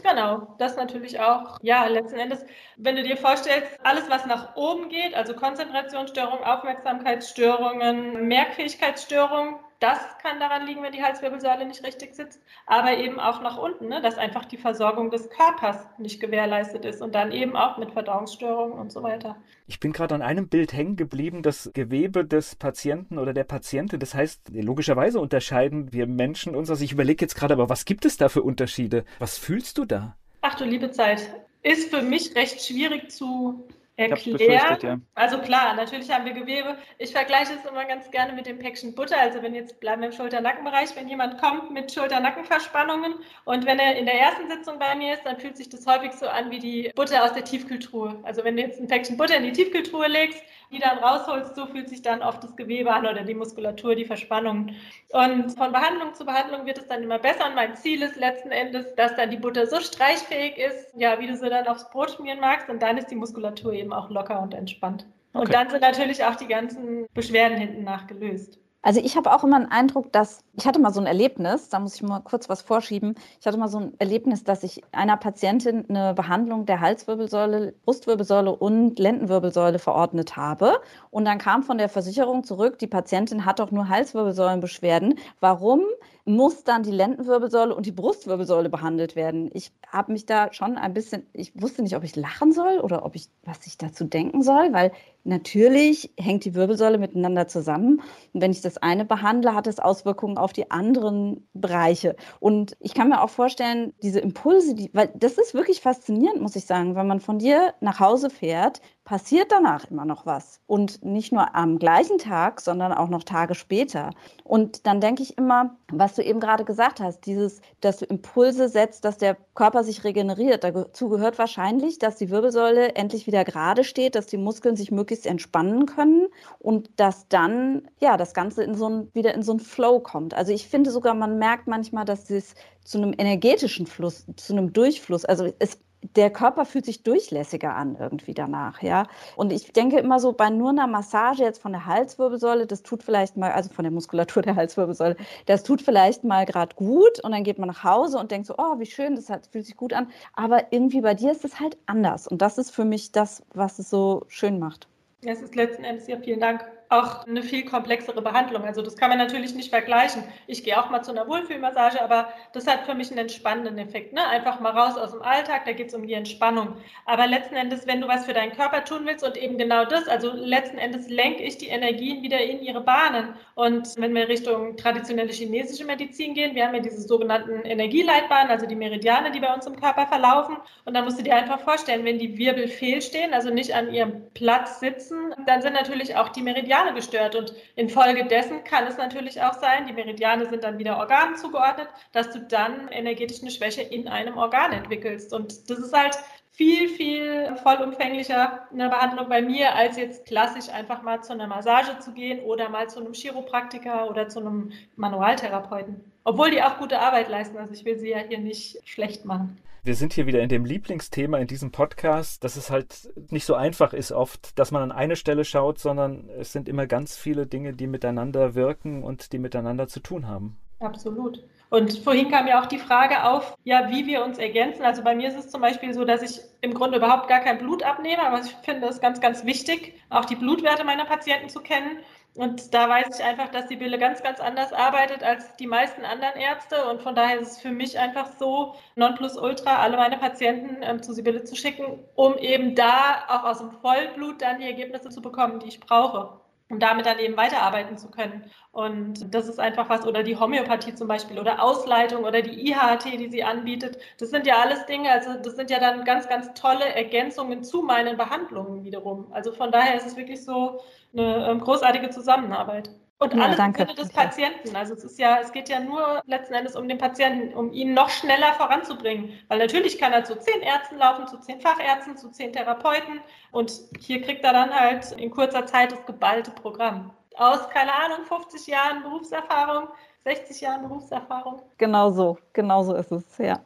Genau, 0.02 0.54
das 0.58 0.76
natürlich 0.76 1.18
auch. 1.20 1.56
Ja, 1.62 1.86
letzten 1.86 2.18
Endes, 2.18 2.44
wenn 2.76 2.96
du 2.96 3.02
dir 3.02 3.16
vorstellst, 3.16 3.68
alles, 3.82 4.08
was 4.08 4.26
nach 4.26 4.54
oben 4.56 4.88
geht, 4.88 5.14
also 5.14 5.34
Konzentrationsstörungen, 5.34 6.44
Aufmerksamkeitsstörungen, 6.44 8.26
Merkfähigkeitsstörungen, 8.28 9.56
das 9.80 9.98
kann 10.22 10.40
daran 10.40 10.66
liegen, 10.66 10.82
wenn 10.82 10.92
die 10.92 11.02
Halswirbelsäule 11.02 11.64
nicht 11.64 11.84
richtig 11.84 12.14
sitzt, 12.14 12.42
aber 12.66 12.96
eben 12.96 13.20
auch 13.20 13.40
nach 13.42 13.58
unten, 13.58 13.88
ne, 13.88 14.00
dass 14.00 14.18
einfach 14.18 14.44
die 14.44 14.56
Versorgung 14.56 15.10
des 15.10 15.30
Körpers 15.30 15.86
nicht 15.98 16.20
gewährleistet 16.20 16.84
ist 16.84 17.00
und 17.00 17.14
dann 17.14 17.30
eben 17.30 17.56
auch 17.56 17.78
mit 17.78 17.92
Verdauungsstörungen 17.92 18.76
und 18.76 18.90
so 18.90 19.02
weiter. 19.02 19.36
Ich 19.68 19.78
bin 19.78 19.92
gerade 19.92 20.14
an 20.14 20.22
einem 20.22 20.48
Bild 20.48 20.72
hängen 20.72 20.96
geblieben, 20.96 21.42
das 21.42 21.70
Gewebe 21.74 22.24
des 22.24 22.56
Patienten 22.56 23.18
oder 23.18 23.32
der 23.32 23.44
Patientin. 23.44 24.00
Das 24.00 24.14
heißt, 24.14 24.50
logischerweise 24.52 25.20
unterscheiden 25.20 25.92
wir 25.92 26.06
Menschen 26.06 26.56
uns. 26.56 26.70
Also 26.70 26.82
ich 26.82 26.92
überlege 26.92 27.24
jetzt 27.24 27.36
gerade, 27.36 27.54
aber 27.54 27.68
was 27.68 27.84
gibt 27.84 28.04
es 28.04 28.16
da 28.16 28.28
für 28.28 28.42
Unterschiede? 28.42 29.04
Was 29.20 29.38
fühlst 29.38 29.78
du 29.78 29.84
da? 29.84 30.16
Ach 30.40 30.54
du 30.54 30.64
liebe 30.64 30.90
Zeit, 30.90 31.30
ist 31.62 31.90
für 31.90 32.02
mich 32.02 32.34
recht 32.34 32.64
schwierig 32.64 33.10
zu 33.10 33.68
erklären. 33.98 34.78
Ja. 34.80 34.98
Also 35.14 35.38
klar, 35.38 35.74
natürlich 35.74 36.10
haben 36.10 36.24
wir 36.24 36.32
Gewebe. 36.32 36.76
Ich 36.98 37.12
vergleiche 37.12 37.54
es 37.54 37.68
immer 37.68 37.84
ganz 37.84 38.10
gerne 38.10 38.32
mit 38.32 38.46
dem 38.46 38.58
Päckchen 38.58 38.94
Butter. 38.94 39.18
Also 39.18 39.42
wenn 39.42 39.54
jetzt 39.54 39.80
bleiben 39.80 40.02
wir 40.02 40.08
im 40.08 40.14
Schulter-Nackenbereich, 40.14 40.94
wenn 40.96 41.08
jemand 41.08 41.40
kommt 41.40 41.72
mit 41.72 41.92
Schulter-Nackenverspannungen 41.92 43.14
und 43.44 43.66
wenn 43.66 43.78
er 43.78 43.96
in 43.96 44.06
der 44.06 44.14
ersten 44.14 44.48
Sitzung 44.48 44.78
bei 44.78 44.94
mir 44.94 45.14
ist, 45.14 45.24
dann 45.24 45.38
fühlt 45.38 45.56
sich 45.56 45.68
das 45.68 45.86
häufig 45.86 46.12
so 46.12 46.28
an 46.28 46.50
wie 46.50 46.60
die 46.60 46.90
Butter 46.94 47.24
aus 47.24 47.32
der 47.32 47.44
Tiefkühltruhe. 47.44 48.20
Also 48.22 48.44
wenn 48.44 48.56
du 48.56 48.62
jetzt 48.62 48.80
ein 48.80 48.86
Päckchen 48.86 49.16
Butter 49.16 49.36
in 49.36 49.44
die 49.44 49.52
Tiefkühltruhe 49.52 50.06
legst, 50.06 50.42
die 50.70 50.78
dann 50.78 50.98
rausholst, 50.98 51.56
so 51.56 51.66
fühlt 51.66 51.88
sich 51.88 52.02
dann 52.02 52.22
oft 52.22 52.42
das 52.42 52.56
Gewebe 52.56 52.92
an 52.92 53.06
oder 53.06 53.22
die 53.22 53.34
Muskulatur, 53.34 53.94
die 53.94 54.04
Verspannungen. 54.04 54.76
Und 55.12 55.50
von 55.56 55.72
Behandlung 55.72 56.14
zu 56.14 56.24
Behandlung 56.24 56.66
wird 56.66 56.78
es 56.78 56.86
dann 56.86 57.02
immer 57.02 57.18
besser. 57.18 57.46
Und 57.46 57.54
mein 57.54 57.76
Ziel 57.76 58.02
ist 58.02 58.16
letzten 58.16 58.50
Endes, 58.50 58.94
dass 58.96 59.16
dann 59.16 59.30
die 59.30 59.36
Butter 59.36 59.66
so 59.66 59.80
streichfähig 59.80 60.58
ist, 60.58 60.94
ja, 60.96 61.18
wie 61.20 61.26
du 61.26 61.36
sie 61.36 61.48
dann 61.48 61.66
aufs 61.66 61.90
Brot 61.90 62.10
schmieren 62.10 62.40
magst. 62.40 62.68
Und 62.68 62.82
dann 62.82 62.98
ist 62.98 63.10
die 63.10 63.16
Muskulatur 63.16 63.72
eben 63.72 63.92
auch 63.92 64.10
locker 64.10 64.40
und 64.40 64.54
entspannt. 64.54 65.06
Okay. 65.32 65.44
Und 65.44 65.54
dann 65.54 65.70
sind 65.70 65.80
natürlich 65.80 66.24
auch 66.24 66.36
die 66.36 66.48
ganzen 66.48 67.06
Beschwerden 67.14 67.58
hinten 67.58 67.84
nach 67.84 68.06
gelöst. 68.06 68.58
Also 68.80 69.00
ich 69.00 69.16
habe 69.16 69.34
auch 69.34 69.42
immer 69.42 69.56
einen 69.56 69.66
Eindruck, 69.66 70.12
dass 70.12 70.44
ich 70.54 70.66
hatte 70.66 70.78
mal 70.78 70.92
so 70.92 71.00
ein 71.00 71.06
Erlebnis, 71.06 71.68
da 71.68 71.80
muss 71.80 71.96
ich 71.96 72.02
mal 72.02 72.20
kurz 72.20 72.48
was 72.48 72.62
vorschieben. 72.62 73.16
Ich 73.40 73.46
hatte 73.46 73.58
mal 73.58 73.68
so 73.68 73.78
ein 73.78 73.92
Erlebnis, 73.98 74.44
dass 74.44 74.62
ich 74.62 74.82
einer 74.92 75.16
Patientin 75.16 75.84
eine 75.88 76.14
Behandlung 76.14 76.64
der 76.64 76.80
Halswirbelsäule, 76.80 77.74
Brustwirbelsäule 77.84 78.54
und 78.54 78.98
Lendenwirbelsäule 78.98 79.80
verordnet 79.80 80.36
habe. 80.36 80.80
Und 81.10 81.24
dann 81.24 81.38
kam 81.38 81.64
von 81.64 81.78
der 81.78 81.88
Versicherung 81.88 82.44
zurück, 82.44 82.78
die 82.78 82.86
Patientin 82.86 83.44
hat 83.44 83.58
doch 83.58 83.72
nur 83.72 83.88
Halswirbelsäulenbeschwerden. 83.88 85.18
Warum 85.40 85.82
muss 86.28 86.64
dann 86.64 86.82
die 86.82 86.90
Lendenwirbelsäule 86.90 87.74
und 87.74 87.86
die 87.86 87.92
Brustwirbelsäule 87.92 88.68
behandelt 88.68 89.16
werden? 89.16 89.50
Ich 89.52 89.72
habe 89.86 90.12
mich 90.12 90.26
da 90.26 90.52
schon 90.52 90.76
ein 90.76 90.94
bisschen, 90.94 91.26
ich 91.32 91.52
wusste 91.60 91.82
nicht, 91.82 91.96
ob 91.96 92.04
ich 92.04 92.14
lachen 92.16 92.52
soll 92.52 92.78
oder 92.80 93.04
ob 93.04 93.16
ich, 93.16 93.28
was 93.44 93.66
ich 93.66 93.78
dazu 93.78 94.04
denken 94.04 94.42
soll, 94.42 94.72
weil 94.72 94.92
Natürlich 95.28 96.10
hängt 96.18 96.46
die 96.46 96.54
Wirbelsäule 96.54 96.96
miteinander 96.96 97.46
zusammen. 97.48 98.00
Und 98.32 98.40
wenn 98.40 98.50
ich 98.50 98.62
das 98.62 98.78
eine 98.78 99.04
behandle, 99.04 99.54
hat 99.54 99.66
es 99.66 99.78
Auswirkungen 99.78 100.38
auf 100.38 100.54
die 100.54 100.70
anderen 100.70 101.46
Bereiche. 101.52 102.16
Und 102.40 102.78
ich 102.80 102.94
kann 102.94 103.10
mir 103.10 103.22
auch 103.22 103.28
vorstellen, 103.28 103.92
diese 104.02 104.20
Impulse, 104.20 104.74
die, 104.74 104.88
weil 104.94 105.10
das 105.14 105.36
ist 105.36 105.52
wirklich 105.52 105.82
faszinierend, 105.82 106.40
muss 106.40 106.56
ich 106.56 106.64
sagen, 106.64 106.94
wenn 106.94 107.06
man 107.06 107.20
von 107.20 107.38
dir 107.38 107.74
nach 107.80 108.00
Hause 108.00 108.30
fährt, 108.30 108.80
passiert 109.08 109.50
danach 109.50 109.90
immer 109.90 110.04
noch 110.04 110.26
was. 110.26 110.60
Und 110.66 111.02
nicht 111.02 111.32
nur 111.32 111.54
am 111.54 111.78
gleichen 111.78 112.18
Tag, 112.18 112.60
sondern 112.60 112.92
auch 112.92 113.08
noch 113.08 113.22
Tage 113.22 113.54
später. 113.54 114.10
Und 114.44 114.86
dann 114.86 115.00
denke 115.00 115.22
ich 115.22 115.38
immer, 115.38 115.78
was 115.90 116.14
du 116.14 116.22
eben 116.22 116.40
gerade 116.40 116.66
gesagt 116.66 117.00
hast, 117.00 117.24
dieses, 117.24 117.62
dass 117.80 117.96
du 117.96 118.04
Impulse 118.04 118.68
setzt, 118.68 119.06
dass 119.06 119.16
der 119.16 119.38
Körper 119.54 119.82
sich 119.82 120.04
regeneriert. 120.04 120.62
Dazu 120.62 121.08
gehört 121.08 121.38
wahrscheinlich, 121.38 121.98
dass 121.98 122.16
die 122.16 122.28
Wirbelsäule 122.28 122.96
endlich 122.96 123.26
wieder 123.26 123.46
gerade 123.46 123.82
steht, 123.82 124.14
dass 124.14 124.26
die 124.26 124.36
Muskeln 124.36 124.76
sich 124.76 124.90
möglichst 124.90 125.24
entspannen 125.24 125.86
können 125.86 126.28
und 126.58 126.90
dass 126.96 127.28
dann 127.28 127.88
ja 128.00 128.18
das 128.18 128.34
Ganze 128.34 128.62
in 128.62 128.74
so 128.74 128.90
ein, 128.90 129.08
wieder 129.14 129.32
in 129.32 129.42
so 129.42 129.52
einen 129.52 129.60
Flow 129.60 130.00
kommt. 130.00 130.34
Also 130.34 130.52
ich 130.52 130.68
finde 130.68 130.90
sogar, 130.90 131.14
man 131.14 131.38
merkt 131.38 131.66
manchmal, 131.66 132.04
dass 132.04 132.28
es 132.28 132.54
zu 132.84 132.98
einem 132.98 133.14
energetischen 133.16 133.86
Fluss, 133.86 134.26
zu 134.36 134.52
einem 134.52 134.74
Durchfluss, 134.74 135.24
also 135.24 135.50
es 135.58 135.78
der 136.02 136.30
Körper 136.30 136.64
fühlt 136.64 136.84
sich 136.84 137.02
durchlässiger 137.02 137.74
an 137.74 137.96
irgendwie 137.98 138.34
danach, 138.34 138.82
ja. 138.82 139.06
Und 139.36 139.52
ich 139.52 139.72
denke 139.72 139.98
immer 139.98 140.20
so 140.20 140.32
bei 140.32 140.48
nur 140.50 140.70
einer 140.70 140.86
Massage 140.86 141.42
jetzt 141.42 141.60
von 141.60 141.72
der 141.72 141.86
Halswirbelsäule, 141.86 142.66
das 142.66 142.82
tut 142.82 143.02
vielleicht 143.02 143.36
mal, 143.36 143.52
also 143.52 143.70
von 143.70 143.82
der 143.82 143.92
Muskulatur 143.92 144.42
der 144.42 144.54
Halswirbelsäule, 144.56 145.16
das 145.46 145.64
tut 145.64 145.82
vielleicht 145.82 146.24
mal 146.24 146.46
gerade 146.46 146.74
gut 146.76 147.22
und 147.24 147.32
dann 147.32 147.42
geht 147.42 147.58
man 147.58 147.68
nach 147.68 147.82
Hause 147.82 148.18
und 148.18 148.30
denkt 148.30 148.46
so, 148.46 148.54
oh, 148.58 148.78
wie 148.78 148.86
schön, 148.86 149.16
das 149.16 149.28
hat, 149.28 149.46
fühlt 149.48 149.66
sich 149.66 149.76
gut 149.76 149.92
an. 149.92 150.08
Aber 150.34 150.72
irgendwie 150.72 151.00
bei 151.00 151.14
dir 151.14 151.32
ist 151.32 151.44
es 151.44 151.58
halt 151.58 151.76
anders 151.86 152.28
und 152.28 152.42
das 152.42 152.58
ist 152.58 152.70
für 152.70 152.84
mich 152.84 153.12
das, 153.12 153.42
was 153.54 153.78
es 153.78 153.90
so 153.90 154.24
schön 154.28 154.58
macht. 154.58 154.86
Es 155.22 155.42
ist 155.42 155.56
letzten 155.56 155.82
Endes 155.82 156.06
ja 156.06 156.16
vielen 156.18 156.40
Dank 156.40 156.64
auch 156.90 157.26
eine 157.26 157.42
viel 157.42 157.64
komplexere 157.64 158.22
Behandlung. 158.22 158.64
Also 158.64 158.80
das 158.82 158.96
kann 158.96 159.10
man 159.10 159.18
natürlich 159.18 159.54
nicht 159.54 159.70
vergleichen. 159.70 160.24
Ich 160.46 160.64
gehe 160.64 160.80
auch 160.80 160.88
mal 160.88 161.02
zu 161.02 161.10
einer 161.10 161.28
Wohlfühlmassage, 161.28 162.02
aber 162.02 162.28
das 162.52 162.66
hat 162.66 162.86
für 162.86 162.94
mich 162.94 163.10
einen 163.10 163.18
entspannenden 163.18 163.76
Effekt. 163.78 164.14
Ne? 164.14 164.26
Einfach 164.26 164.60
mal 164.60 164.72
raus 164.72 164.96
aus 164.96 165.12
dem 165.12 165.22
Alltag, 165.22 165.66
da 165.66 165.72
geht 165.72 165.88
es 165.88 165.94
um 165.94 166.06
die 166.06 166.14
Entspannung. 166.14 166.76
Aber 167.04 167.26
letzten 167.26 167.56
Endes, 167.56 167.86
wenn 167.86 168.00
du 168.00 168.08
was 168.08 168.24
für 168.24 168.32
deinen 168.32 168.52
Körper 168.52 168.84
tun 168.84 169.02
willst 169.04 169.24
und 169.24 169.36
eben 169.36 169.58
genau 169.58 169.84
das, 169.84 170.08
also 170.08 170.32
letzten 170.32 170.78
Endes 170.78 171.08
lenke 171.08 171.42
ich 171.42 171.58
die 171.58 171.68
Energien 171.68 172.22
wieder 172.22 172.40
in 172.40 172.62
ihre 172.62 172.80
Bahnen. 172.80 173.34
Und 173.54 173.88
wenn 173.98 174.14
wir 174.14 174.28
Richtung 174.28 174.76
traditionelle 174.76 175.32
chinesische 175.32 175.84
Medizin 175.84 176.32
gehen, 176.32 176.54
wir 176.54 176.66
haben 176.66 176.74
ja 176.74 176.80
diese 176.80 177.02
sogenannten 177.02 177.62
Energieleitbahnen, 177.66 178.50
also 178.50 178.66
die 178.66 178.76
Meridiane, 178.76 179.30
die 179.30 179.40
bei 179.40 179.52
uns 179.52 179.66
im 179.66 179.76
Körper 179.76 180.06
verlaufen. 180.06 180.56
Und 180.86 180.94
dann 180.94 181.04
musst 181.04 181.18
du 181.18 181.22
dir 181.22 181.36
einfach 181.36 181.60
vorstellen, 181.60 182.04
wenn 182.06 182.18
die 182.18 182.38
Wirbel 182.38 182.66
fehlstehen, 182.66 183.34
also 183.34 183.50
nicht 183.50 183.74
an 183.74 183.92
ihrem 183.92 184.22
Platz 184.32 184.80
sitzen, 184.80 185.34
dann 185.46 185.60
sind 185.60 185.74
natürlich 185.74 186.16
auch 186.16 186.30
die 186.30 186.42
Meridiane 186.42 186.77
Meridiane 186.78 186.94
gestört. 186.94 187.34
Und 187.34 187.54
infolgedessen 187.76 188.64
kann 188.64 188.86
es 188.86 188.96
natürlich 188.96 189.42
auch 189.42 189.54
sein, 189.54 189.86
die 189.86 189.92
Meridiane 189.92 190.48
sind 190.48 190.64
dann 190.64 190.78
wieder 190.78 190.98
Organen 190.98 191.36
zugeordnet, 191.36 191.88
dass 192.12 192.30
du 192.30 192.40
dann 192.40 192.88
energetisch 192.88 193.42
eine 193.42 193.50
Schwäche 193.50 193.82
in 193.82 194.08
einem 194.08 194.36
Organ 194.36 194.72
entwickelst. 194.72 195.32
Und 195.32 195.70
das 195.70 195.78
ist 195.78 195.92
halt 195.92 196.18
viel, 196.58 196.88
viel 196.88 197.56
vollumfänglicher 197.62 198.66
eine 198.72 198.88
Behandlung 198.88 199.28
bei 199.28 199.40
mir, 199.40 199.76
als 199.76 199.96
jetzt 199.96 200.26
klassisch 200.26 200.68
einfach 200.68 201.02
mal 201.02 201.22
zu 201.22 201.32
einer 201.32 201.46
Massage 201.46 202.00
zu 202.00 202.12
gehen 202.12 202.40
oder 202.40 202.68
mal 202.68 202.90
zu 202.90 202.98
einem 202.98 203.12
Chiropraktiker 203.12 204.10
oder 204.10 204.28
zu 204.28 204.40
einem 204.40 204.72
Manualtherapeuten. 204.96 206.00
Obwohl 206.24 206.50
die 206.50 206.60
auch 206.60 206.78
gute 206.78 206.98
Arbeit 206.98 207.28
leisten. 207.28 207.56
Also 207.56 207.72
ich 207.72 207.84
will 207.84 207.96
sie 207.98 208.10
ja 208.10 208.18
hier 208.18 208.40
nicht 208.40 208.80
schlecht 208.84 209.24
machen 209.24 209.56
wir 209.84 209.94
sind 209.94 210.12
hier 210.12 210.26
wieder 210.26 210.42
in 210.42 210.50
dem 210.50 210.66
Lieblingsthema 210.66 211.38
in 211.38 211.46
diesem 211.46 211.70
Podcast, 211.70 212.44
dass 212.44 212.56
es 212.56 212.68
halt 212.68 213.08
nicht 213.30 213.46
so 213.46 213.54
einfach 213.54 213.94
ist 213.94 214.12
oft, 214.12 214.58
dass 214.58 214.70
man 214.70 214.82
an 214.82 214.92
eine 214.92 215.16
Stelle 215.16 215.46
schaut, 215.46 215.78
sondern 215.78 216.28
es 216.38 216.52
sind 216.52 216.68
immer 216.68 216.86
ganz 216.86 217.16
viele 217.16 217.46
Dinge, 217.46 217.72
die 217.72 217.86
miteinander 217.86 218.54
wirken 218.54 219.02
und 219.02 219.32
die 219.32 219.38
miteinander 219.38 219.88
zu 219.88 220.00
tun 220.00 220.26
haben. 220.26 220.58
Absolut. 220.80 221.42
Und 221.70 221.98
vorhin 221.98 222.30
kam 222.30 222.46
ja 222.46 222.60
auch 222.60 222.66
die 222.66 222.78
Frage 222.78 223.24
auf, 223.24 223.54
ja, 223.64 223.90
wie 223.90 224.06
wir 224.06 224.24
uns 224.24 224.38
ergänzen. 224.38 224.84
Also 224.84 225.02
bei 225.02 225.14
mir 225.14 225.28
ist 225.28 225.36
es 225.36 225.50
zum 225.50 225.60
Beispiel 225.60 225.92
so, 225.92 226.04
dass 226.04 226.22
ich 226.22 226.40
im 226.62 226.72
Grunde 226.72 226.96
überhaupt 226.96 227.28
gar 227.28 227.40
kein 227.40 227.58
Blut 227.58 227.82
abnehme, 227.82 228.22
aber 228.22 228.40
ich 228.40 228.54
finde 228.62 228.86
es 228.88 229.00
ganz, 229.00 229.20
ganz 229.20 229.44
wichtig, 229.44 229.94
auch 230.08 230.24
die 230.24 230.36
Blutwerte 230.36 230.84
meiner 230.84 231.04
Patienten 231.04 231.50
zu 231.50 231.60
kennen. 231.60 231.98
Und 232.34 232.72
da 232.72 232.88
weiß 232.88 233.18
ich 233.18 233.24
einfach, 233.24 233.48
dass 233.50 233.66
die 233.66 233.76
Bille 233.76 233.98
ganz, 233.98 234.22
ganz 234.22 234.40
anders 234.40 234.72
arbeitet 234.72 235.22
als 235.22 235.56
die 235.56 235.66
meisten 235.66 236.04
anderen 236.04 236.36
Ärzte. 236.36 236.86
Und 236.88 237.02
von 237.02 237.14
daher 237.14 237.40
ist 237.40 237.52
es 237.52 237.60
für 237.60 237.70
mich 237.70 237.98
einfach 237.98 238.30
so, 238.38 238.74
nonplusultra, 238.96 239.78
alle 239.78 239.96
meine 239.96 240.16
Patienten 240.16 240.78
ähm, 240.82 241.02
zu 241.02 241.12
Sibylle 241.12 241.44
zu 241.44 241.56
schicken, 241.56 241.98
um 242.14 242.38
eben 242.38 242.74
da 242.76 243.24
auch 243.28 243.44
aus 243.44 243.58
dem 243.58 243.72
Vollblut 243.72 244.40
dann 244.40 244.60
die 244.60 244.66
Ergebnisse 244.66 245.10
zu 245.10 245.20
bekommen, 245.20 245.58
die 245.60 245.68
ich 245.68 245.80
brauche 245.80 246.40
um 246.70 246.78
damit 246.78 247.06
dann 247.06 247.18
eben 247.18 247.36
weiterarbeiten 247.36 247.96
zu 247.96 248.10
können. 248.10 248.44
Und 248.72 249.34
das 249.34 249.48
ist 249.48 249.58
einfach 249.58 249.88
was, 249.88 250.06
oder 250.06 250.22
die 250.22 250.36
Homöopathie 250.36 250.94
zum 250.94 251.08
Beispiel, 251.08 251.38
oder 251.38 251.62
Ausleitung 251.62 252.24
oder 252.24 252.42
die 252.42 252.70
IHT, 252.70 253.04
die 253.18 253.28
sie 253.28 253.42
anbietet. 253.44 253.98
Das 254.18 254.30
sind 254.30 254.46
ja 254.46 254.58
alles 254.58 254.84
Dinge, 254.86 255.10
also 255.10 255.34
das 255.42 255.56
sind 255.56 255.70
ja 255.70 255.80
dann 255.80 256.04
ganz, 256.04 256.28
ganz 256.28 256.52
tolle 256.54 256.84
Ergänzungen 256.94 257.64
zu 257.64 257.82
meinen 257.82 258.16
Behandlungen 258.16 258.84
wiederum. 258.84 259.32
Also 259.32 259.52
von 259.52 259.70
daher 259.72 259.96
ist 259.96 260.06
es 260.06 260.16
wirklich 260.16 260.44
so 260.44 260.80
eine 261.12 261.48
ähm, 261.48 261.60
großartige 261.60 262.10
Zusammenarbeit. 262.10 262.90
Und 263.18 263.34
ja, 263.34 263.44
alles 263.44 263.56
danke. 263.56 263.82
im 263.82 263.88
Sinne 263.88 264.00
des 264.00 264.12
Patienten. 264.12 264.76
Also 264.76 264.94
es 264.94 265.02
ist 265.02 265.18
ja, 265.18 265.40
es 265.40 265.50
geht 265.50 265.68
ja 265.68 265.80
nur 265.80 266.22
letzten 266.26 266.54
Endes 266.54 266.76
um 266.76 266.88
den 266.88 266.98
Patienten, 266.98 267.52
um 267.52 267.72
ihn 267.72 267.92
noch 267.92 268.10
schneller 268.10 268.54
voranzubringen. 268.54 269.32
Weil 269.48 269.58
natürlich 269.58 269.98
kann 269.98 270.12
er 270.12 270.22
zu 270.22 270.38
zehn 270.38 270.60
Ärzten 270.62 270.98
laufen, 270.98 271.26
zu 271.26 271.38
zehn 271.40 271.60
Fachärzten, 271.60 272.16
zu 272.16 272.30
zehn 272.30 272.52
Therapeuten. 272.52 273.20
Und 273.50 273.72
hier 273.98 274.22
kriegt 274.22 274.44
er 274.44 274.52
dann 274.52 274.72
halt 274.72 275.10
in 275.12 275.30
kurzer 275.30 275.66
Zeit 275.66 275.90
das 275.90 276.06
geballte 276.06 276.52
Programm. 276.52 277.10
Aus, 277.36 277.68
keine 277.70 277.92
Ahnung, 277.92 278.24
50 278.24 278.66
Jahren 278.68 279.02
Berufserfahrung, 279.02 279.88
60 280.24 280.60
Jahren 280.60 280.82
Berufserfahrung. 280.82 281.62
Genau 281.76 282.10
so, 282.10 282.38
genau 282.52 282.84
so 282.84 282.94
ist 282.94 283.10
es, 283.10 283.38
ja. 283.38 283.60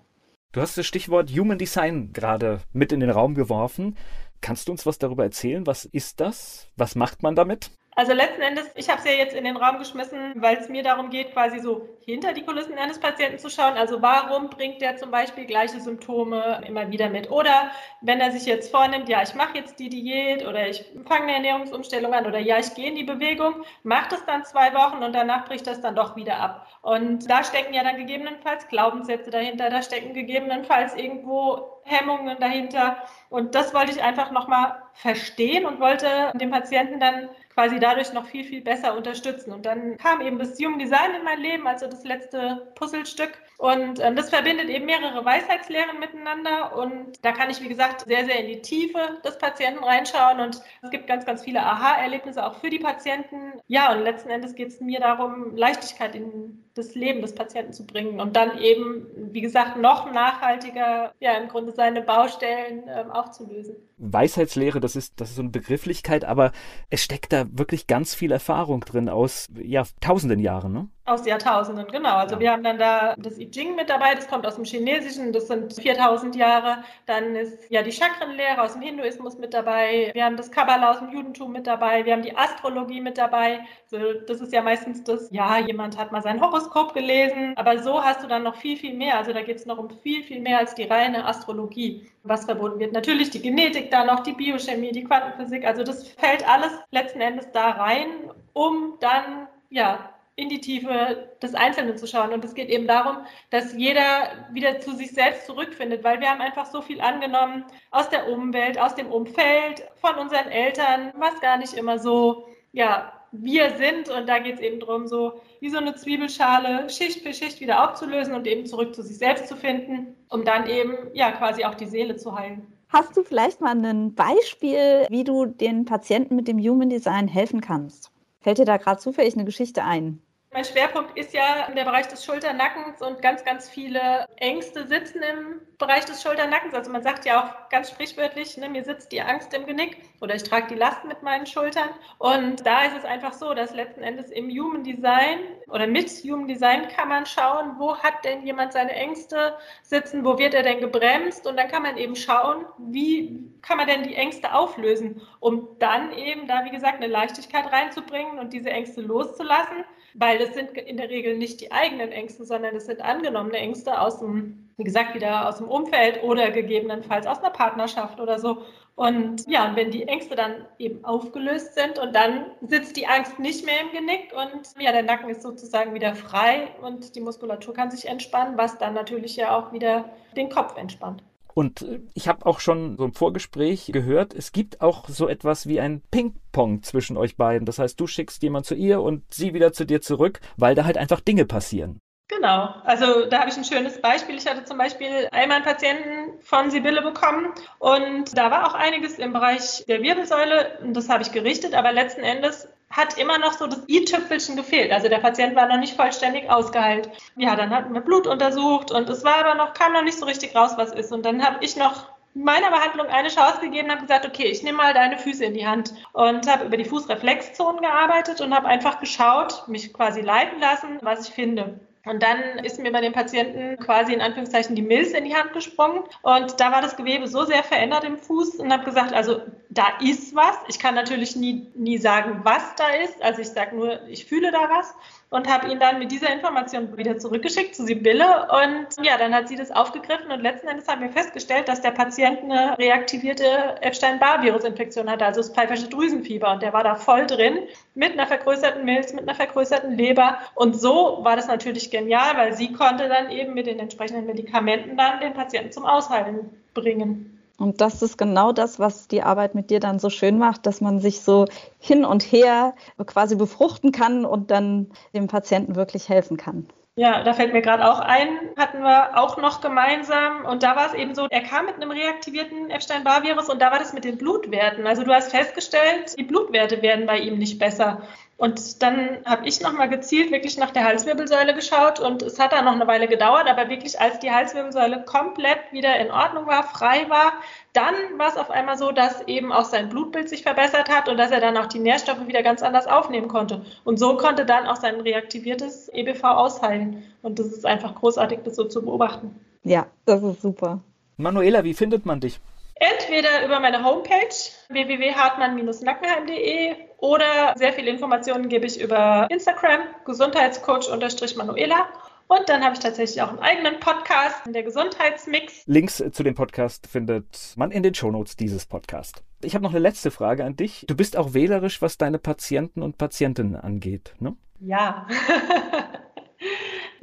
Du 0.52 0.60
hast 0.60 0.76
das 0.76 0.86
Stichwort 0.86 1.30
Human 1.30 1.58
Design 1.58 2.12
gerade 2.12 2.60
mit 2.72 2.92
in 2.92 3.00
den 3.00 3.10
Raum 3.10 3.34
geworfen. 3.34 3.96
Kannst 4.40 4.68
du 4.68 4.72
uns 4.72 4.84
was 4.86 4.98
darüber 4.98 5.24
erzählen? 5.24 5.66
Was 5.66 5.84
ist 5.84 6.20
das? 6.20 6.68
Was 6.76 6.94
macht 6.94 7.22
man 7.22 7.34
damit? 7.34 7.70
Also 7.94 8.14
letzten 8.14 8.40
Endes, 8.40 8.70
ich 8.74 8.88
habe 8.88 9.00
es 9.00 9.04
ja 9.04 9.12
jetzt 9.12 9.34
in 9.34 9.44
den 9.44 9.58
Raum 9.58 9.78
geschmissen, 9.78 10.32
weil 10.36 10.56
es 10.56 10.70
mir 10.70 10.82
darum 10.82 11.10
geht, 11.10 11.32
quasi 11.32 11.58
so 11.58 11.86
hinter 12.06 12.32
die 12.32 12.42
Kulissen 12.42 12.78
eines 12.78 12.98
Patienten 12.98 13.38
zu 13.38 13.50
schauen. 13.50 13.74
Also 13.74 14.00
warum 14.00 14.48
bringt 14.48 14.80
der 14.80 14.96
zum 14.96 15.10
Beispiel 15.10 15.44
gleiche 15.44 15.78
Symptome 15.78 16.62
immer 16.66 16.90
wieder 16.90 17.10
mit? 17.10 17.30
Oder 17.30 17.70
wenn 18.00 18.18
er 18.20 18.32
sich 18.32 18.46
jetzt 18.46 18.70
vornimmt, 18.70 19.10
ja, 19.10 19.22
ich 19.22 19.34
mache 19.34 19.58
jetzt 19.58 19.78
die 19.78 19.90
Diät 19.90 20.46
oder 20.46 20.68
ich 20.68 20.86
fange 21.06 21.24
eine 21.24 21.34
Ernährungsumstellung 21.34 22.14
an 22.14 22.24
oder 22.24 22.38
ja, 22.38 22.58
ich 22.58 22.74
gehe 22.74 22.88
in 22.88 22.96
die 22.96 23.04
Bewegung, 23.04 23.62
macht 23.82 24.12
es 24.14 24.24
dann 24.24 24.44
zwei 24.46 24.72
Wochen 24.72 25.02
und 25.02 25.12
danach 25.14 25.44
bricht 25.44 25.66
das 25.66 25.82
dann 25.82 25.94
doch 25.94 26.16
wieder 26.16 26.40
ab. 26.40 26.66
Und 26.80 27.30
da 27.30 27.44
stecken 27.44 27.74
ja 27.74 27.84
dann 27.84 27.98
gegebenenfalls 27.98 28.68
Glaubenssätze 28.68 29.30
dahinter, 29.30 29.68
da 29.68 29.82
stecken 29.82 30.14
gegebenenfalls 30.14 30.94
irgendwo 30.94 31.82
Hemmungen 31.84 32.38
dahinter. 32.38 32.96
Und 33.28 33.54
das 33.54 33.74
wollte 33.74 33.92
ich 33.92 34.02
einfach 34.02 34.30
nochmal 34.30 34.82
verstehen 34.94 35.66
und 35.66 35.80
wollte 35.80 36.32
dem 36.34 36.50
Patienten 36.50 37.00
dann 37.00 37.28
quasi 37.54 37.78
dadurch 37.78 38.12
noch 38.12 38.26
viel, 38.26 38.44
viel 38.44 38.62
besser 38.62 38.96
unterstützen. 38.96 39.52
Und 39.52 39.66
dann 39.66 39.96
kam 39.98 40.20
eben 40.20 40.38
das 40.38 40.58
Human 40.58 40.78
Design 40.78 41.14
in 41.18 41.24
mein 41.24 41.40
Leben, 41.40 41.66
also 41.66 41.86
das 41.86 42.04
letzte 42.04 42.72
Puzzlestück. 42.74 43.32
Und 43.58 44.00
ähm, 44.00 44.16
das 44.16 44.30
verbindet 44.30 44.68
eben 44.68 44.86
mehrere 44.86 45.24
Weisheitslehren 45.24 46.00
miteinander. 46.00 46.76
Und 46.76 47.24
da 47.24 47.32
kann 47.32 47.50
ich, 47.50 47.60
wie 47.60 47.68
gesagt, 47.68 48.06
sehr, 48.06 48.24
sehr 48.24 48.40
in 48.40 48.48
die 48.48 48.62
Tiefe 48.62 49.20
des 49.24 49.38
Patienten 49.38 49.84
reinschauen. 49.84 50.40
Und 50.40 50.60
es 50.82 50.90
gibt 50.90 51.06
ganz, 51.06 51.24
ganz 51.24 51.44
viele 51.44 51.60
Aha-Erlebnisse 51.60 52.44
auch 52.44 52.56
für 52.56 52.70
die 52.70 52.78
Patienten. 52.78 53.60
Ja, 53.68 53.92
und 53.92 54.02
letzten 54.02 54.30
Endes 54.30 54.54
geht 54.54 54.68
es 54.68 54.80
mir 54.80 55.00
darum, 55.00 55.54
Leichtigkeit 55.54 56.14
in 56.14 56.64
das 56.74 56.94
Leben 56.94 57.20
des 57.20 57.34
Patienten 57.34 57.72
zu 57.72 57.86
bringen 57.86 58.18
und 58.18 58.34
dann 58.34 58.58
eben, 58.58 59.06
wie 59.14 59.42
gesagt, 59.42 59.76
noch 59.76 60.10
nachhaltiger, 60.10 61.12
ja, 61.20 61.34
im 61.34 61.48
Grunde 61.48 61.72
seine 61.72 62.00
Baustellen 62.00 62.84
ähm, 62.88 63.10
aufzulösen. 63.10 63.76
Weisheitslehre, 63.98 64.80
das 64.82 64.96
ist, 64.96 65.14
das 65.20 65.30
ist 65.30 65.36
so 65.36 65.42
eine 65.42 65.50
Begrifflichkeit, 65.50 66.24
aber 66.24 66.52
es 66.90 67.02
steckt 67.02 67.32
da 67.32 67.46
wirklich 67.50 67.86
ganz 67.86 68.14
viel 68.14 68.32
Erfahrung 68.32 68.80
drin 68.80 69.08
aus, 69.08 69.48
ja, 69.62 69.84
tausenden 70.00 70.40
Jahren, 70.40 70.72
ne? 70.72 70.88
Aus 71.04 71.26
Jahrtausenden, 71.26 71.88
genau. 71.88 72.14
Also 72.14 72.36
ja. 72.36 72.40
wir 72.40 72.52
haben 72.52 72.62
dann 72.62 72.78
da 72.78 73.16
das 73.18 73.36
I 73.36 73.50
Ching 73.50 73.74
mit 73.74 73.90
dabei, 73.90 74.14
das 74.14 74.28
kommt 74.28 74.46
aus 74.46 74.54
dem 74.54 74.64
Chinesischen, 74.64 75.32
das 75.32 75.48
sind 75.48 75.72
4000 75.72 76.36
Jahre. 76.36 76.84
Dann 77.06 77.34
ist 77.34 77.68
ja 77.70 77.82
die 77.82 77.90
Chakrenlehre 77.90 78.62
aus 78.62 78.74
dem 78.74 78.82
Hinduismus 78.82 79.36
mit 79.36 79.52
dabei. 79.52 80.12
Wir 80.14 80.24
haben 80.24 80.36
das 80.36 80.52
Kabbalah 80.52 80.92
aus 80.92 81.00
dem 81.00 81.10
Judentum 81.10 81.50
mit 81.50 81.66
dabei. 81.66 82.04
Wir 82.04 82.12
haben 82.12 82.22
die 82.22 82.36
Astrologie 82.36 83.00
mit 83.00 83.18
dabei. 83.18 83.66
Also 83.90 84.12
das 84.28 84.40
ist 84.40 84.52
ja 84.52 84.62
meistens 84.62 85.02
das, 85.02 85.28
ja, 85.32 85.58
jemand 85.58 85.98
hat 85.98 86.12
mal 86.12 86.22
sein 86.22 86.40
Horoskop 86.40 86.94
gelesen, 86.94 87.54
aber 87.56 87.80
so 87.80 88.00
hast 88.00 88.22
du 88.22 88.28
dann 88.28 88.44
noch 88.44 88.54
viel, 88.54 88.76
viel 88.76 88.94
mehr. 88.94 89.18
Also 89.18 89.32
da 89.32 89.42
geht 89.42 89.56
es 89.56 89.66
noch 89.66 89.78
um 89.78 89.90
viel, 89.90 90.22
viel 90.22 90.40
mehr 90.40 90.58
als 90.58 90.76
die 90.76 90.84
reine 90.84 91.24
Astrologie, 91.24 92.06
was 92.22 92.44
verbunden 92.44 92.78
wird. 92.78 92.92
Natürlich 92.92 93.30
die 93.30 93.42
Genetik 93.42 93.90
da 93.90 94.04
noch, 94.04 94.20
die 94.20 94.34
Biochemie, 94.34 94.92
die 94.92 95.02
Quantenphysik. 95.02 95.66
Also 95.66 95.82
das 95.82 96.06
fällt 96.10 96.48
alles 96.48 96.70
letzten 96.92 97.20
Endes 97.20 97.50
da 97.50 97.70
rein, 97.70 98.06
um 98.52 98.94
dann 99.00 99.48
ja 99.68 100.11
in 100.36 100.48
die 100.48 100.60
Tiefe 100.60 101.28
des 101.42 101.54
Einzelnen 101.54 101.98
zu 101.98 102.06
schauen. 102.06 102.32
Und 102.32 102.44
es 102.44 102.54
geht 102.54 102.70
eben 102.70 102.86
darum, 102.86 103.18
dass 103.50 103.74
jeder 103.74 104.48
wieder 104.52 104.80
zu 104.80 104.94
sich 104.96 105.12
selbst 105.12 105.46
zurückfindet, 105.46 106.02
weil 106.04 106.20
wir 106.20 106.30
haben 106.30 106.40
einfach 106.40 106.66
so 106.66 106.80
viel 106.80 107.00
angenommen 107.00 107.64
aus 107.90 108.08
der 108.08 108.28
Umwelt, 108.28 108.78
aus 108.78 108.94
dem 108.94 109.08
Umfeld, 109.08 109.84
von 110.00 110.16
unseren 110.16 110.48
Eltern, 110.48 111.12
was 111.16 111.38
gar 111.40 111.58
nicht 111.58 111.74
immer 111.74 111.98
so, 111.98 112.46
ja, 112.72 113.12
wir 113.32 113.76
sind. 113.76 114.08
Und 114.08 114.26
da 114.28 114.38
geht 114.38 114.54
es 114.54 114.60
eben 114.60 114.80
darum, 114.80 115.06
so 115.06 115.40
wie 115.60 115.68
so 115.68 115.78
eine 115.78 115.94
Zwiebelschale 115.94 116.88
Schicht 116.88 117.20
für 117.20 117.34
Schicht 117.34 117.60
wieder 117.60 117.84
aufzulösen 117.84 118.34
und 118.34 118.46
eben 118.46 118.64
zurück 118.66 118.94
zu 118.94 119.02
sich 119.02 119.18
selbst 119.18 119.48
zu 119.48 119.56
finden, 119.56 120.14
um 120.30 120.44
dann 120.44 120.66
eben, 120.66 120.96
ja, 121.12 121.32
quasi 121.32 121.64
auch 121.64 121.74
die 121.74 121.86
Seele 121.86 122.16
zu 122.16 122.34
heilen. 122.38 122.66
Hast 122.88 123.16
du 123.16 123.22
vielleicht 123.22 123.60
mal 123.60 123.74
ein 123.74 124.14
Beispiel, 124.14 125.06
wie 125.08 125.24
du 125.24 125.46
den 125.46 125.86
Patienten 125.86 126.36
mit 126.36 126.46
dem 126.46 126.58
Human 126.58 126.90
Design 126.90 127.26
helfen 127.26 127.62
kannst? 127.62 128.11
Fällt 128.42 128.58
dir 128.58 128.64
da 128.64 128.76
gerade 128.76 129.00
zufällig 129.00 129.34
eine 129.34 129.44
Geschichte 129.44 129.84
ein? 129.84 130.20
Mein 130.54 130.66
Schwerpunkt 130.66 131.16
ist 131.16 131.32
ja 131.32 131.70
der 131.74 131.84
Bereich 131.84 132.08
des 132.08 132.26
Schulternackens 132.26 133.00
und 133.00 133.22
ganz, 133.22 133.42
ganz 133.42 133.70
viele 133.70 134.26
Ängste 134.36 134.86
sitzen 134.86 135.22
im 135.22 135.62
Bereich 135.78 136.04
des 136.04 136.22
Schulternackens. 136.22 136.74
Also 136.74 136.90
man 136.90 137.02
sagt 137.02 137.24
ja 137.24 137.42
auch 137.42 137.70
ganz 137.70 137.88
sprichwörtlich, 137.88 138.58
ne, 138.58 138.68
mir 138.68 138.84
sitzt 138.84 139.12
die 139.12 139.22
Angst 139.22 139.54
im 139.54 139.64
Genick 139.64 139.96
oder 140.20 140.34
ich 140.34 140.42
trage 140.42 140.66
die 140.68 140.74
Last 140.74 141.06
mit 141.06 141.22
meinen 141.22 141.46
Schultern. 141.46 141.88
Und 142.18 142.66
da 142.66 142.84
ist 142.84 142.98
es 142.98 143.04
einfach 143.06 143.32
so, 143.32 143.54
dass 143.54 143.74
letzten 143.74 144.02
Endes 144.02 144.30
im 144.30 144.50
Human 144.50 144.84
Design 144.84 145.38
oder 145.68 145.86
mit 145.86 146.10
Human 146.22 146.46
Design 146.46 146.86
kann 146.88 147.08
man 147.08 147.24
schauen, 147.24 147.76
wo 147.78 147.96
hat 147.96 148.22
denn 148.22 148.44
jemand 148.44 148.74
seine 148.74 148.92
Ängste 148.92 149.56
sitzen, 149.82 150.22
wo 150.22 150.36
wird 150.36 150.52
er 150.52 150.64
denn 150.64 150.80
gebremst 150.80 151.46
und 151.46 151.56
dann 151.56 151.68
kann 151.68 151.82
man 151.82 151.96
eben 151.96 152.14
schauen, 152.14 152.66
wie 152.76 153.50
kann 153.62 153.78
man 153.78 153.86
denn 153.86 154.02
die 154.02 154.16
Ängste 154.16 154.52
auflösen, 154.52 155.22
um 155.40 155.66
dann 155.78 156.12
eben 156.12 156.46
da, 156.46 156.66
wie 156.66 156.70
gesagt, 156.70 156.96
eine 156.96 157.06
Leichtigkeit 157.06 157.72
reinzubringen 157.72 158.38
und 158.38 158.52
diese 158.52 158.68
Ängste 158.68 159.00
loszulassen 159.00 159.84
weil 160.14 160.38
das 160.38 160.54
sind 160.54 160.76
in 160.76 160.96
der 160.96 161.10
Regel 161.10 161.36
nicht 161.36 161.60
die 161.60 161.72
eigenen 161.72 162.12
Ängste, 162.12 162.44
sondern 162.44 162.74
das 162.74 162.86
sind 162.86 163.00
angenommene 163.00 163.56
Ängste 163.56 164.00
aus 164.00 164.18
dem, 164.18 164.70
wie 164.76 164.84
gesagt, 164.84 165.14
wieder 165.14 165.48
aus 165.48 165.58
dem 165.58 165.68
Umfeld 165.68 166.22
oder 166.22 166.50
gegebenenfalls 166.50 167.26
aus 167.26 167.38
einer 167.38 167.50
Partnerschaft 167.50 168.20
oder 168.20 168.38
so. 168.38 168.62
Und 168.94 169.48
ja, 169.48 169.72
wenn 169.74 169.90
die 169.90 170.06
Ängste 170.06 170.34
dann 170.34 170.66
eben 170.78 171.04
aufgelöst 171.04 171.74
sind 171.74 171.98
und 171.98 172.14
dann 172.14 172.50
sitzt 172.60 172.96
die 172.96 173.06
Angst 173.06 173.38
nicht 173.38 173.64
mehr 173.64 173.80
im 173.80 173.90
Genick 173.90 174.32
und 174.34 174.68
ja, 174.78 174.92
der 174.92 175.02
Nacken 175.02 175.30
ist 175.30 175.42
sozusagen 175.42 175.94
wieder 175.94 176.14
frei 176.14 176.68
und 176.82 177.14
die 177.16 177.20
Muskulatur 177.20 177.72
kann 177.72 177.90
sich 177.90 178.06
entspannen, 178.06 178.58
was 178.58 178.78
dann 178.78 178.92
natürlich 178.94 179.36
ja 179.36 179.56
auch 179.56 179.72
wieder 179.72 180.10
den 180.36 180.50
Kopf 180.50 180.76
entspannt. 180.76 181.22
Und 181.54 181.82
äh, 181.82 182.00
ich 182.14 182.28
habe 182.28 182.46
auch 182.46 182.60
schon 182.60 182.96
so 182.96 183.04
im 183.04 183.12
Vorgespräch 183.12 183.90
gehört, 183.92 184.34
es 184.34 184.52
gibt 184.52 184.80
auch 184.80 185.08
so 185.08 185.28
etwas 185.28 185.66
wie 185.66 185.80
ein 185.80 186.02
Ping-Pong 186.10 186.82
zwischen 186.82 187.16
euch 187.16 187.36
beiden. 187.36 187.66
Das 187.66 187.78
heißt, 187.78 187.98
du 187.98 188.06
schickst 188.06 188.42
jemand 188.42 188.66
zu 188.66 188.74
ihr 188.74 189.00
und 189.00 189.22
sie 189.32 189.54
wieder 189.54 189.72
zu 189.72 189.84
dir 189.84 190.00
zurück, 190.00 190.40
weil 190.56 190.74
da 190.74 190.84
halt 190.84 190.98
einfach 190.98 191.20
Dinge 191.20 191.44
passieren. 191.44 191.98
Genau, 192.28 192.74
also 192.84 193.26
da 193.26 193.40
habe 193.40 193.50
ich 193.50 193.56
ein 193.58 193.64
schönes 193.64 194.00
Beispiel. 194.00 194.36
Ich 194.36 194.46
hatte 194.46 194.64
zum 194.64 194.78
Beispiel 194.78 195.28
einmal 195.32 195.56
einen 195.56 195.66
Patienten 195.66 196.40
von 196.40 196.70
Sibylle 196.70 197.02
bekommen 197.02 197.52
und 197.78 198.36
da 198.36 198.50
war 198.50 198.66
auch 198.66 198.74
einiges 198.74 199.18
im 199.18 199.34
Bereich 199.34 199.84
der 199.86 200.02
Wirbelsäule 200.02 200.78
und 200.82 200.94
das 200.94 201.10
habe 201.10 201.22
ich 201.22 201.32
gerichtet, 201.32 201.74
aber 201.74 201.92
letzten 201.92 202.22
Endes 202.22 202.68
hat 202.92 203.18
immer 203.18 203.38
noch 203.38 203.54
so 203.54 203.66
das 203.66 203.82
i-Tüpfelchen 203.88 204.54
gefehlt. 204.54 204.92
Also 204.92 205.08
der 205.08 205.18
Patient 205.18 205.56
war 205.56 205.66
noch 205.66 205.78
nicht 205.78 205.96
vollständig 205.96 206.48
ausgeheilt. 206.48 207.10
Ja, 207.36 207.56
dann 207.56 207.70
hatten 207.70 207.94
wir 207.94 208.02
Blut 208.02 208.26
untersucht 208.26 208.90
und 208.92 209.08
es 209.08 209.24
war 209.24 209.44
aber 209.44 209.54
noch, 209.54 209.72
kam 209.72 209.92
noch 209.94 210.04
nicht 210.04 210.18
so 210.18 210.26
richtig 210.26 210.54
raus, 210.54 210.72
was 210.76 210.92
ist. 210.92 211.12
Und 211.12 211.24
dann 211.24 211.44
habe 211.44 211.64
ich 211.64 211.76
noch 211.76 212.12
meiner 212.34 212.70
Behandlung 212.70 213.08
eine 213.08 213.28
Chance 213.28 213.60
gegeben 213.60 213.86
und 213.86 213.92
habe 213.92 214.02
gesagt, 214.02 214.26
okay, 214.26 214.44
ich 214.44 214.62
nehme 214.62 214.78
mal 214.78 214.94
deine 214.94 215.18
Füße 215.18 215.44
in 215.44 215.54
die 215.54 215.66
Hand 215.66 215.92
und 216.12 216.50
habe 216.50 216.66
über 216.66 216.76
die 216.76 216.84
Fußreflexzonen 216.84 217.82
gearbeitet 217.82 218.40
und 218.40 218.54
habe 218.54 218.68
einfach 218.68 219.00
geschaut, 219.00 219.68
mich 219.68 219.92
quasi 219.92 220.20
leiten 220.20 220.60
lassen, 220.60 220.98
was 221.02 221.28
ich 221.28 221.34
finde. 221.34 221.80
Und 222.04 222.22
dann 222.22 222.58
ist 222.64 222.80
mir 222.80 222.90
bei 222.90 223.00
den 223.00 223.12
Patienten 223.12 223.78
quasi 223.78 224.12
in 224.12 224.20
Anführungszeichen 224.20 224.74
die 224.74 224.82
Milz 224.82 225.12
in 225.12 225.24
die 225.24 225.36
Hand 225.36 225.52
gesprungen. 225.52 226.02
Und 226.22 226.58
da 226.58 226.72
war 226.72 226.82
das 226.82 226.96
Gewebe 226.96 227.28
so 227.28 227.44
sehr 227.44 227.62
verändert 227.62 228.02
im 228.02 228.18
Fuß 228.18 228.56
und 228.56 228.72
habe 228.72 228.84
gesagt, 228.84 229.12
also 229.12 229.40
da 229.70 229.86
ist 230.00 230.34
was. 230.34 230.56
Ich 230.68 230.80
kann 230.80 230.96
natürlich 230.96 231.36
nie, 231.36 231.68
nie 231.76 231.98
sagen, 231.98 232.40
was 232.42 232.74
da 232.76 232.88
ist. 232.88 233.22
Also 233.22 233.40
ich 233.40 233.50
sage 233.50 233.76
nur, 233.76 234.02
ich 234.08 234.26
fühle 234.26 234.50
da 234.50 234.68
was 234.68 234.94
und 235.32 235.48
habe 235.48 235.68
ihn 235.68 235.80
dann 235.80 235.98
mit 235.98 236.12
dieser 236.12 236.30
Information 236.30 236.94
wieder 236.96 237.18
zurückgeschickt 237.18 237.74
zu 237.74 237.86
Sibylle. 237.86 238.46
Und 238.50 239.04
ja, 239.04 239.16
dann 239.16 239.34
hat 239.34 239.48
sie 239.48 239.56
das 239.56 239.70
aufgegriffen 239.70 240.30
und 240.30 240.42
letzten 240.42 240.68
Endes 240.68 240.86
haben 240.86 241.00
wir 241.00 241.08
festgestellt, 241.08 241.68
dass 241.68 241.80
der 241.80 241.90
Patient 241.90 242.42
eine 242.42 242.76
reaktivierte 242.78 243.46
Epstein-Barr-Virusinfektion 243.80 245.10
hatte, 245.10 245.24
also 245.24 245.40
das 245.40 245.50
pfeifersche 245.50 245.88
Drüsenfieber. 245.88 246.52
Und 246.52 246.62
der 246.62 246.74
war 246.74 246.84
da 246.84 246.96
voll 246.96 247.26
drin 247.26 247.60
mit 247.94 248.12
einer 248.12 248.26
vergrößerten 248.26 248.84
Milz, 248.84 249.14
mit 249.14 249.22
einer 249.22 249.34
vergrößerten 249.34 249.96
Leber. 249.96 250.38
Und 250.54 250.78
so 250.78 251.20
war 251.22 251.34
das 251.34 251.48
natürlich 251.48 251.90
genial, 251.90 252.36
weil 252.36 252.54
sie 252.54 252.72
konnte 252.72 253.08
dann 253.08 253.30
eben 253.30 253.54
mit 253.54 253.66
den 253.66 253.78
entsprechenden 253.78 254.26
Medikamenten 254.26 254.98
dann 254.98 255.20
den 255.20 255.32
Patienten 255.32 255.72
zum 255.72 255.86
Ausheilen 255.86 256.50
bringen. 256.74 257.31
Und 257.62 257.80
das 257.80 258.02
ist 258.02 258.18
genau 258.18 258.50
das, 258.50 258.80
was 258.80 259.06
die 259.06 259.22
Arbeit 259.22 259.54
mit 259.54 259.70
dir 259.70 259.78
dann 259.78 260.00
so 260.00 260.10
schön 260.10 260.36
macht, 260.36 260.66
dass 260.66 260.80
man 260.80 260.98
sich 260.98 261.20
so 261.20 261.44
hin 261.78 262.04
und 262.04 262.24
her 262.24 262.74
quasi 263.06 263.36
befruchten 263.36 263.92
kann 263.92 264.24
und 264.24 264.50
dann 264.50 264.90
dem 265.14 265.28
Patienten 265.28 265.76
wirklich 265.76 266.08
helfen 266.08 266.36
kann. 266.36 266.66
Ja, 266.96 267.22
da 267.22 267.32
fällt 267.32 267.52
mir 267.52 267.62
gerade 267.62 267.88
auch 267.88 268.00
ein, 268.00 268.28
hatten 268.58 268.82
wir 268.82 269.16
auch 269.16 269.36
noch 269.36 269.60
gemeinsam. 269.60 270.44
Und 270.44 270.64
da 270.64 270.74
war 270.74 270.88
es 270.88 270.94
eben 270.94 271.14
so, 271.14 271.28
er 271.30 271.42
kam 271.42 271.66
mit 271.66 271.76
einem 271.76 271.92
reaktivierten 271.92 272.68
Epstein-Barr-Virus 272.68 273.48
und 273.48 273.62
da 273.62 273.70
war 273.70 273.78
das 273.78 273.92
mit 273.92 274.04
den 274.04 274.18
Blutwerten. 274.18 274.84
Also 274.84 275.04
du 275.04 275.14
hast 275.14 275.30
festgestellt, 275.30 276.18
die 276.18 276.24
Blutwerte 276.24 276.82
werden 276.82 277.06
bei 277.06 277.18
ihm 277.18 277.38
nicht 277.38 277.60
besser. 277.60 278.02
Und 278.42 278.82
dann 278.82 279.18
habe 279.24 279.46
ich 279.46 279.60
nochmal 279.60 279.88
gezielt 279.88 280.32
wirklich 280.32 280.58
nach 280.58 280.72
der 280.72 280.82
Halswirbelsäule 280.82 281.54
geschaut 281.54 282.00
und 282.00 282.22
es 282.22 282.40
hat 282.40 282.52
dann 282.52 282.64
noch 282.64 282.72
eine 282.72 282.88
Weile 282.88 283.06
gedauert, 283.06 283.48
aber 283.48 283.68
wirklich 283.68 284.00
als 284.00 284.18
die 284.18 284.32
Halswirbelsäule 284.32 285.04
komplett 285.04 285.60
wieder 285.70 285.96
in 286.00 286.10
Ordnung 286.10 286.48
war, 286.48 286.64
frei 286.64 287.08
war, 287.08 287.34
dann 287.72 287.94
war 288.16 288.30
es 288.30 288.36
auf 288.36 288.50
einmal 288.50 288.76
so, 288.76 288.90
dass 288.90 289.20
eben 289.28 289.52
auch 289.52 289.66
sein 289.66 289.90
Blutbild 289.90 290.28
sich 290.28 290.42
verbessert 290.42 290.88
hat 290.88 291.08
und 291.08 291.18
dass 291.18 291.30
er 291.30 291.38
dann 291.38 291.56
auch 291.56 291.66
die 291.66 291.78
Nährstoffe 291.78 292.26
wieder 292.26 292.42
ganz 292.42 292.64
anders 292.64 292.88
aufnehmen 292.88 293.28
konnte. 293.28 293.64
Und 293.84 294.00
so 294.00 294.16
konnte 294.16 294.44
dann 294.44 294.66
auch 294.66 294.74
sein 294.74 295.00
reaktiviertes 295.00 295.88
EBV 295.94 296.24
ausheilen. 296.24 297.04
Und 297.22 297.38
das 297.38 297.46
ist 297.46 297.64
einfach 297.64 297.94
großartig, 297.94 298.40
das 298.42 298.56
so 298.56 298.64
zu 298.64 298.82
beobachten. 298.82 299.38
Ja, 299.62 299.86
das 300.04 300.20
ist 300.20 300.42
super. 300.42 300.80
Manuela, 301.16 301.62
wie 301.62 301.74
findet 301.74 302.06
man 302.06 302.18
dich? 302.18 302.40
Entweder 302.74 303.44
über 303.44 303.60
meine 303.60 303.84
Homepage 303.84 304.34
www.hartmann-nackenheim.de 304.68 306.74
oder 306.98 307.54
sehr 307.56 307.72
viele 307.72 307.90
Informationen 307.90 308.48
gebe 308.48 308.66
ich 308.66 308.80
über 308.80 309.26
Instagram, 309.30 309.80
Gesundheitscoach-Manuela. 310.04 311.88
Und 312.28 312.48
dann 312.48 312.64
habe 312.64 312.74
ich 312.74 312.80
tatsächlich 312.80 313.20
auch 313.20 313.28
einen 313.28 313.40
eigenen 313.40 313.80
Podcast, 313.80 314.40
der 314.46 314.62
Gesundheitsmix. 314.62 315.64
Links 315.66 316.02
zu 316.12 316.22
dem 316.22 316.34
Podcast 316.34 316.86
findet 316.86 317.52
man 317.56 317.70
in 317.70 317.82
den 317.82 317.94
Shownotes 317.94 318.36
dieses 318.36 318.64
Podcasts. 318.64 319.22
Ich 319.42 319.54
habe 319.54 319.62
noch 319.62 319.72
eine 319.72 319.80
letzte 319.80 320.10
Frage 320.10 320.44
an 320.44 320.56
dich. 320.56 320.86
Du 320.88 320.96
bist 320.96 321.16
auch 321.16 321.34
wählerisch, 321.34 321.82
was 321.82 321.98
deine 321.98 322.18
Patienten 322.18 322.82
und 322.82 322.96
Patientinnen 322.96 323.56
angeht, 323.56 324.14
ne? 324.18 324.36
Ja. 324.60 325.06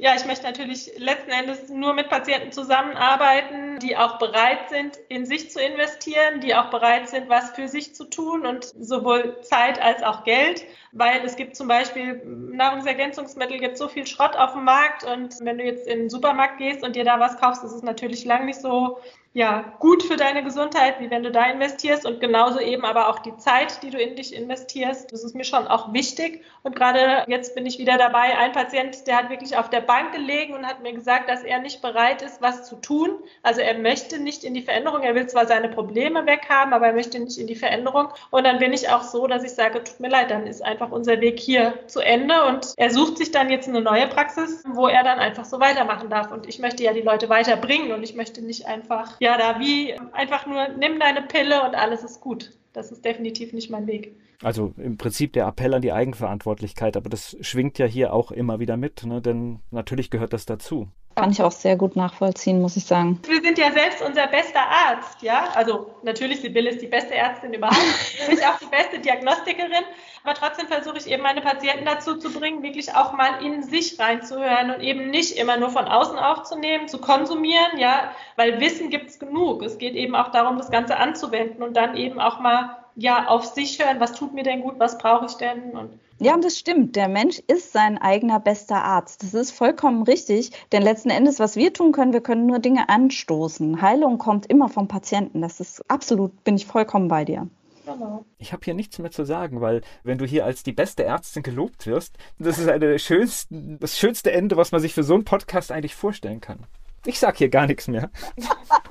Ja, 0.02 0.14
ich 0.16 0.24
möchte 0.24 0.46
natürlich 0.46 0.90
letzten 0.96 1.30
Endes 1.30 1.68
nur 1.68 1.92
mit 1.92 2.08
Patienten 2.08 2.52
zusammenarbeiten, 2.52 3.78
die 3.80 3.98
auch 3.98 4.16
bereit 4.16 4.70
sind, 4.70 4.96
in 5.10 5.26
sich 5.26 5.50
zu 5.50 5.60
investieren, 5.60 6.40
die 6.40 6.54
auch 6.54 6.70
bereit 6.70 7.10
sind, 7.10 7.28
was 7.28 7.50
für 7.50 7.68
sich 7.68 7.94
zu 7.94 8.08
tun 8.08 8.46
und 8.46 8.64
sowohl 8.64 9.42
Zeit 9.42 9.78
als 9.78 10.02
auch 10.02 10.24
Geld, 10.24 10.64
weil 10.92 11.22
es 11.22 11.36
gibt 11.36 11.54
zum 11.54 11.68
Beispiel 11.68 12.22
Nahrungsergänzungsmittel, 12.24 13.58
gibt 13.58 13.76
so 13.76 13.88
viel 13.88 14.06
Schrott 14.06 14.36
auf 14.36 14.54
dem 14.54 14.64
Markt 14.64 15.04
und 15.04 15.34
wenn 15.42 15.58
du 15.58 15.64
jetzt 15.64 15.86
in 15.86 15.98
den 15.98 16.08
Supermarkt 16.08 16.56
gehst 16.56 16.82
und 16.82 16.96
dir 16.96 17.04
da 17.04 17.20
was 17.20 17.36
kaufst, 17.36 17.62
ist 17.62 17.72
es 17.72 17.82
natürlich 17.82 18.24
lang 18.24 18.46
nicht 18.46 18.62
so 18.62 19.00
ja, 19.32 19.72
gut 19.78 20.02
für 20.02 20.16
deine 20.16 20.42
Gesundheit, 20.42 20.98
wie 20.98 21.08
wenn 21.08 21.22
du 21.22 21.30
da 21.30 21.44
investierst 21.44 22.04
und 22.04 22.20
genauso 22.20 22.58
eben 22.58 22.84
aber 22.84 23.08
auch 23.08 23.20
die 23.20 23.36
Zeit, 23.36 23.80
die 23.84 23.90
du 23.90 23.98
in 23.98 24.16
dich 24.16 24.34
investierst. 24.34 25.12
Das 25.12 25.22
ist 25.22 25.36
mir 25.36 25.44
schon 25.44 25.68
auch 25.68 25.92
wichtig. 25.92 26.42
Und 26.64 26.74
gerade 26.74 27.24
jetzt 27.28 27.54
bin 27.54 27.64
ich 27.64 27.78
wieder 27.78 27.96
dabei. 27.96 28.36
Ein 28.36 28.50
Patient, 28.50 29.06
der 29.06 29.18
hat 29.18 29.30
wirklich 29.30 29.56
auf 29.56 29.70
der 29.70 29.82
Bank 29.82 30.12
gelegen 30.12 30.54
und 30.54 30.66
hat 30.66 30.82
mir 30.82 30.92
gesagt, 30.92 31.28
dass 31.28 31.44
er 31.44 31.60
nicht 31.60 31.80
bereit 31.80 32.22
ist, 32.22 32.42
was 32.42 32.68
zu 32.68 32.74
tun. 32.74 33.10
Also 33.44 33.60
er 33.60 33.78
möchte 33.78 34.18
nicht 34.18 34.42
in 34.42 34.52
die 34.52 34.62
Veränderung. 34.62 35.02
Er 35.02 35.14
will 35.14 35.28
zwar 35.28 35.46
seine 35.46 35.68
Probleme 35.68 36.26
weghaben, 36.26 36.72
aber 36.72 36.88
er 36.88 36.92
möchte 36.92 37.20
nicht 37.20 37.38
in 37.38 37.46
die 37.46 37.54
Veränderung. 37.54 38.08
Und 38.30 38.44
dann 38.44 38.58
bin 38.58 38.72
ich 38.72 38.88
auch 38.88 39.02
so, 39.02 39.28
dass 39.28 39.44
ich 39.44 39.52
sage, 39.52 39.84
tut 39.84 40.00
mir 40.00 40.10
leid, 40.10 40.32
dann 40.32 40.48
ist 40.48 40.60
einfach 40.60 40.90
unser 40.90 41.20
Weg 41.20 41.38
hier 41.38 41.74
zu 41.86 42.00
Ende. 42.00 42.46
Und 42.46 42.74
er 42.76 42.90
sucht 42.90 43.18
sich 43.18 43.30
dann 43.30 43.48
jetzt 43.48 43.68
eine 43.68 43.80
neue 43.80 44.08
Praxis, 44.08 44.64
wo 44.66 44.88
er 44.88 45.04
dann 45.04 45.20
einfach 45.20 45.44
so 45.44 45.60
weitermachen 45.60 46.10
darf. 46.10 46.32
Und 46.32 46.48
ich 46.48 46.58
möchte 46.58 46.82
ja 46.82 46.92
die 46.92 47.00
Leute 47.00 47.28
weiterbringen 47.28 47.92
und 47.92 48.02
ich 48.02 48.16
möchte 48.16 48.42
nicht 48.42 48.66
einfach 48.66 49.19
ja, 49.20 49.38
da 49.38 49.60
wie 49.60 49.94
einfach 50.12 50.46
nur 50.46 50.68
nimm 50.68 50.98
deine 50.98 51.22
Pille 51.22 51.62
und 51.62 51.76
alles 51.76 52.02
ist 52.02 52.20
gut. 52.20 52.50
Das 52.72 52.90
ist 52.90 53.04
definitiv 53.04 53.52
nicht 53.52 53.70
mein 53.70 53.86
Weg. 53.86 54.16
Also 54.42 54.72
im 54.78 54.96
Prinzip 54.96 55.34
der 55.34 55.46
Appell 55.46 55.74
an 55.74 55.82
die 55.82 55.92
Eigenverantwortlichkeit, 55.92 56.96
aber 56.96 57.10
das 57.10 57.36
schwingt 57.42 57.78
ja 57.78 57.86
hier 57.86 58.14
auch 58.14 58.30
immer 58.30 58.58
wieder 58.58 58.78
mit, 58.78 59.04
ne? 59.04 59.20
denn 59.20 59.60
natürlich 59.70 60.10
gehört 60.10 60.32
das 60.32 60.46
dazu. 60.46 60.88
Kann 61.16 61.32
ich 61.32 61.42
auch 61.42 61.52
sehr 61.52 61.76
gut 61.76 61.96
nachvollziehen, 61.96 62.62
muss 62.62 62.76
ich 62.76 62.84
sagen. 62.84 63.20
Wir 63.28 63.42
sind 63.42 63.58
ja 63.58 63.70
selbst 63.72 64.00
unser 64.00 64.28
bester 64.28 64.60
Arzt, 64.60 65.20
ja. 65.20 65.50
Also 65.54 65.90
natürlich, 66.02 66.40
Sibylle 66.40 66.70
ist 66.70 66.80
die 66.80 66.86
beste 66.86 67.14
Ärztin 67.14 67.52
überhaupt, 67.52 67.76
ich 68.32 68.46
auch 68.46 68.58
die 68.58 68.70
beste 68.70 68.98
Diagnostikerin. 69.00 69.84
Aber 70.22 70.34
trotzdem 70.34 70.66
versuche 70.66 70.98
ich 70.98 71.10
eben 71.10 71.22
meine 71.22 71.40
Patienten 71.40 71.84
dazu 71.84 72.16
zu 72.16 72.32
bringen, 72.32 72.62
wirklich 72.62 72.94
auch 72.94 73.12
mal 73.12 73.42
in 73.44 73.62
sich 73.62 73.98
reinzuhören 73.98 74.70
und 74.70 74.80
eben 74.80 75.10
nicht 75.10 75.38
immer 75.38 75.56
nur 75.56 75.70
von 75.70 75.86
außen 75.86 76.18
aufzunehmen, 76.18 76.88
zu 76.88 76.98
konsumieren, 76.98 77.78
ja, 77.78 78.12
weil 78.36 78.60
Wissen 78.60 78.90
gibt 78.90 79.10
es 79.10 79.18
genug. 79.18 79.62
Es 79.62 79.78
geht 79.78 79.94
eben 79.94 80.14
auch 80.14 80.30
darum, 80.30 80.58
das 80.58 80.70
Ganze 80.70 80.98
anzuwenden 80.98 81.62
und 81.62 81.76
dann 81.76 81.96
eben 81.96 82.20
auch 82.20 82.38
mal 82.40 82.76
ja 82.96 83.28
auf 83.28 83.44
sich 83.44 83.82
hören, 83.82 84.00
was 84.00 84.12
tut 84.12 84.34
mir 84.34 84.42
denn 84.42 84.62
gut, 84.62 84.74
was 84.78 84.98
brauche 84.98 85.26
ich 85.26 85.34
denn 85.34 85.70
und 85.70 85.98
ja, 86.22 86.34
und 86.34 86.44
das 86.44 86.58
stimmt. 86.58 86.96
Der 86.96 87.08
Mensch 87.08 87.40
ist 87.46 87.72
sein 87.72 87.96
eigener 87.96 88.40
bester 88.40 88.84
Arzt. 88.84 89.22
Das 89.22 89.32
ist 89.32 89.52
vollkommen 89.52 90.02
richtig. 90.02 90.50
Denn 90.70 90.82
letzten 90.82 91.08
Endes, 91.08 91.38
was 91.38 91.56
wir 91.56 91.72
tun 91.72 91.92
können, 91.92 92.12
wir 92.12 92.20
können 92.20 92.44
nur 92.44 92.58
Dinge 92.58 92.90
anstoßen. 92.90 93.80
Heilung 93.80 94.18
kommt 94.18 94.44
immer 94.44 94.68
vom 94.68 94.86
Patienten. 94.86 95.40
Das 95.40 95.60
ist 95.60 95.82
absolut, 95.90 96.44
bin 96.44 96.56
ich 96.56 96.66
vollkommen 96.66 97.08
bei 97.08 97.24
dir. 97.24 97.48
Genau. 97.92 98.24
Ich 98.38 98.52
habe 98.52 98.64
hier 98.64 98.74
nichts 98.74 98.98
mehr 98.98 99.10
zu 99.10 99.24
sagen, 99.24 99.60
weil 99.60 99.82
wenn 100.02 100.18
du 100.18 100.24
hier 100.24 100.44
als 100.44 100.62
die 100.62 100.72
beste 100.72 101.04
Ärztin 101.04 101.42
gelobt 101.42 101.86
wirst, 101.86 102.16
das 102.38 102.58
ist 102.58 102.68
eine 102.68 102.98
schönsten, 102.98 103.78
das 103.78 103.98
schönste 103.98 104.32
Ende, 104.32 104.56
was 104.56 104.72
man 104.72 104.80
sich 104.80 104.94
für 104.94 105.02
so 105.02 105.14
einen 105.14 105.24
Podcast 105.24 105.72
eigentlich 105.72 105.94
vorstellen 105.94 106.40
kann. 106.40 106.66
Ich 107.06 107.18
sag 107.18 107.36
hier 107.36 107.48
gar 107.48 107.66
nichts 107.66 107.88
mehr. 107.88 108.10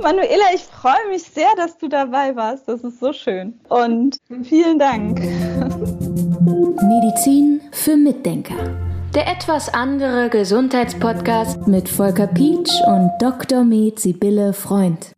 Manuela, 0.00 0.44
ich 0.54 0.62
freue 0.62 1.08
mich 1.08 1.22
sehr, 1.22 1.48
dass 1.56 1.78
du 1.78 1.88
dabei 1.88 2.36
warst. 2.36 2.68
Das 2.68 2.82
ist 2.84 3.00
so 3.00 3.12
schön. 3.12 3.58
Und 3.68 4.18
vielen 4.42 4.78
Dank. 4.78 5.20
Medizin 6.82 7.60
für 7.72 7.96
Mitdenker. 7.96 8.76
Der 9.14 9.26
etwas 9.28 9.72
andere 9.72 10.28
Gesundheitspodcast 10.28 11.66
mit 11.66 11.88
Volker 11.88 12.26
Pietsch 12.26 12.82
und 12.86 13.10
Dr. 13.18 13.64
Med 13.64 13.98
Sibylle 13.98 14.52
Freund. 14.52 15.12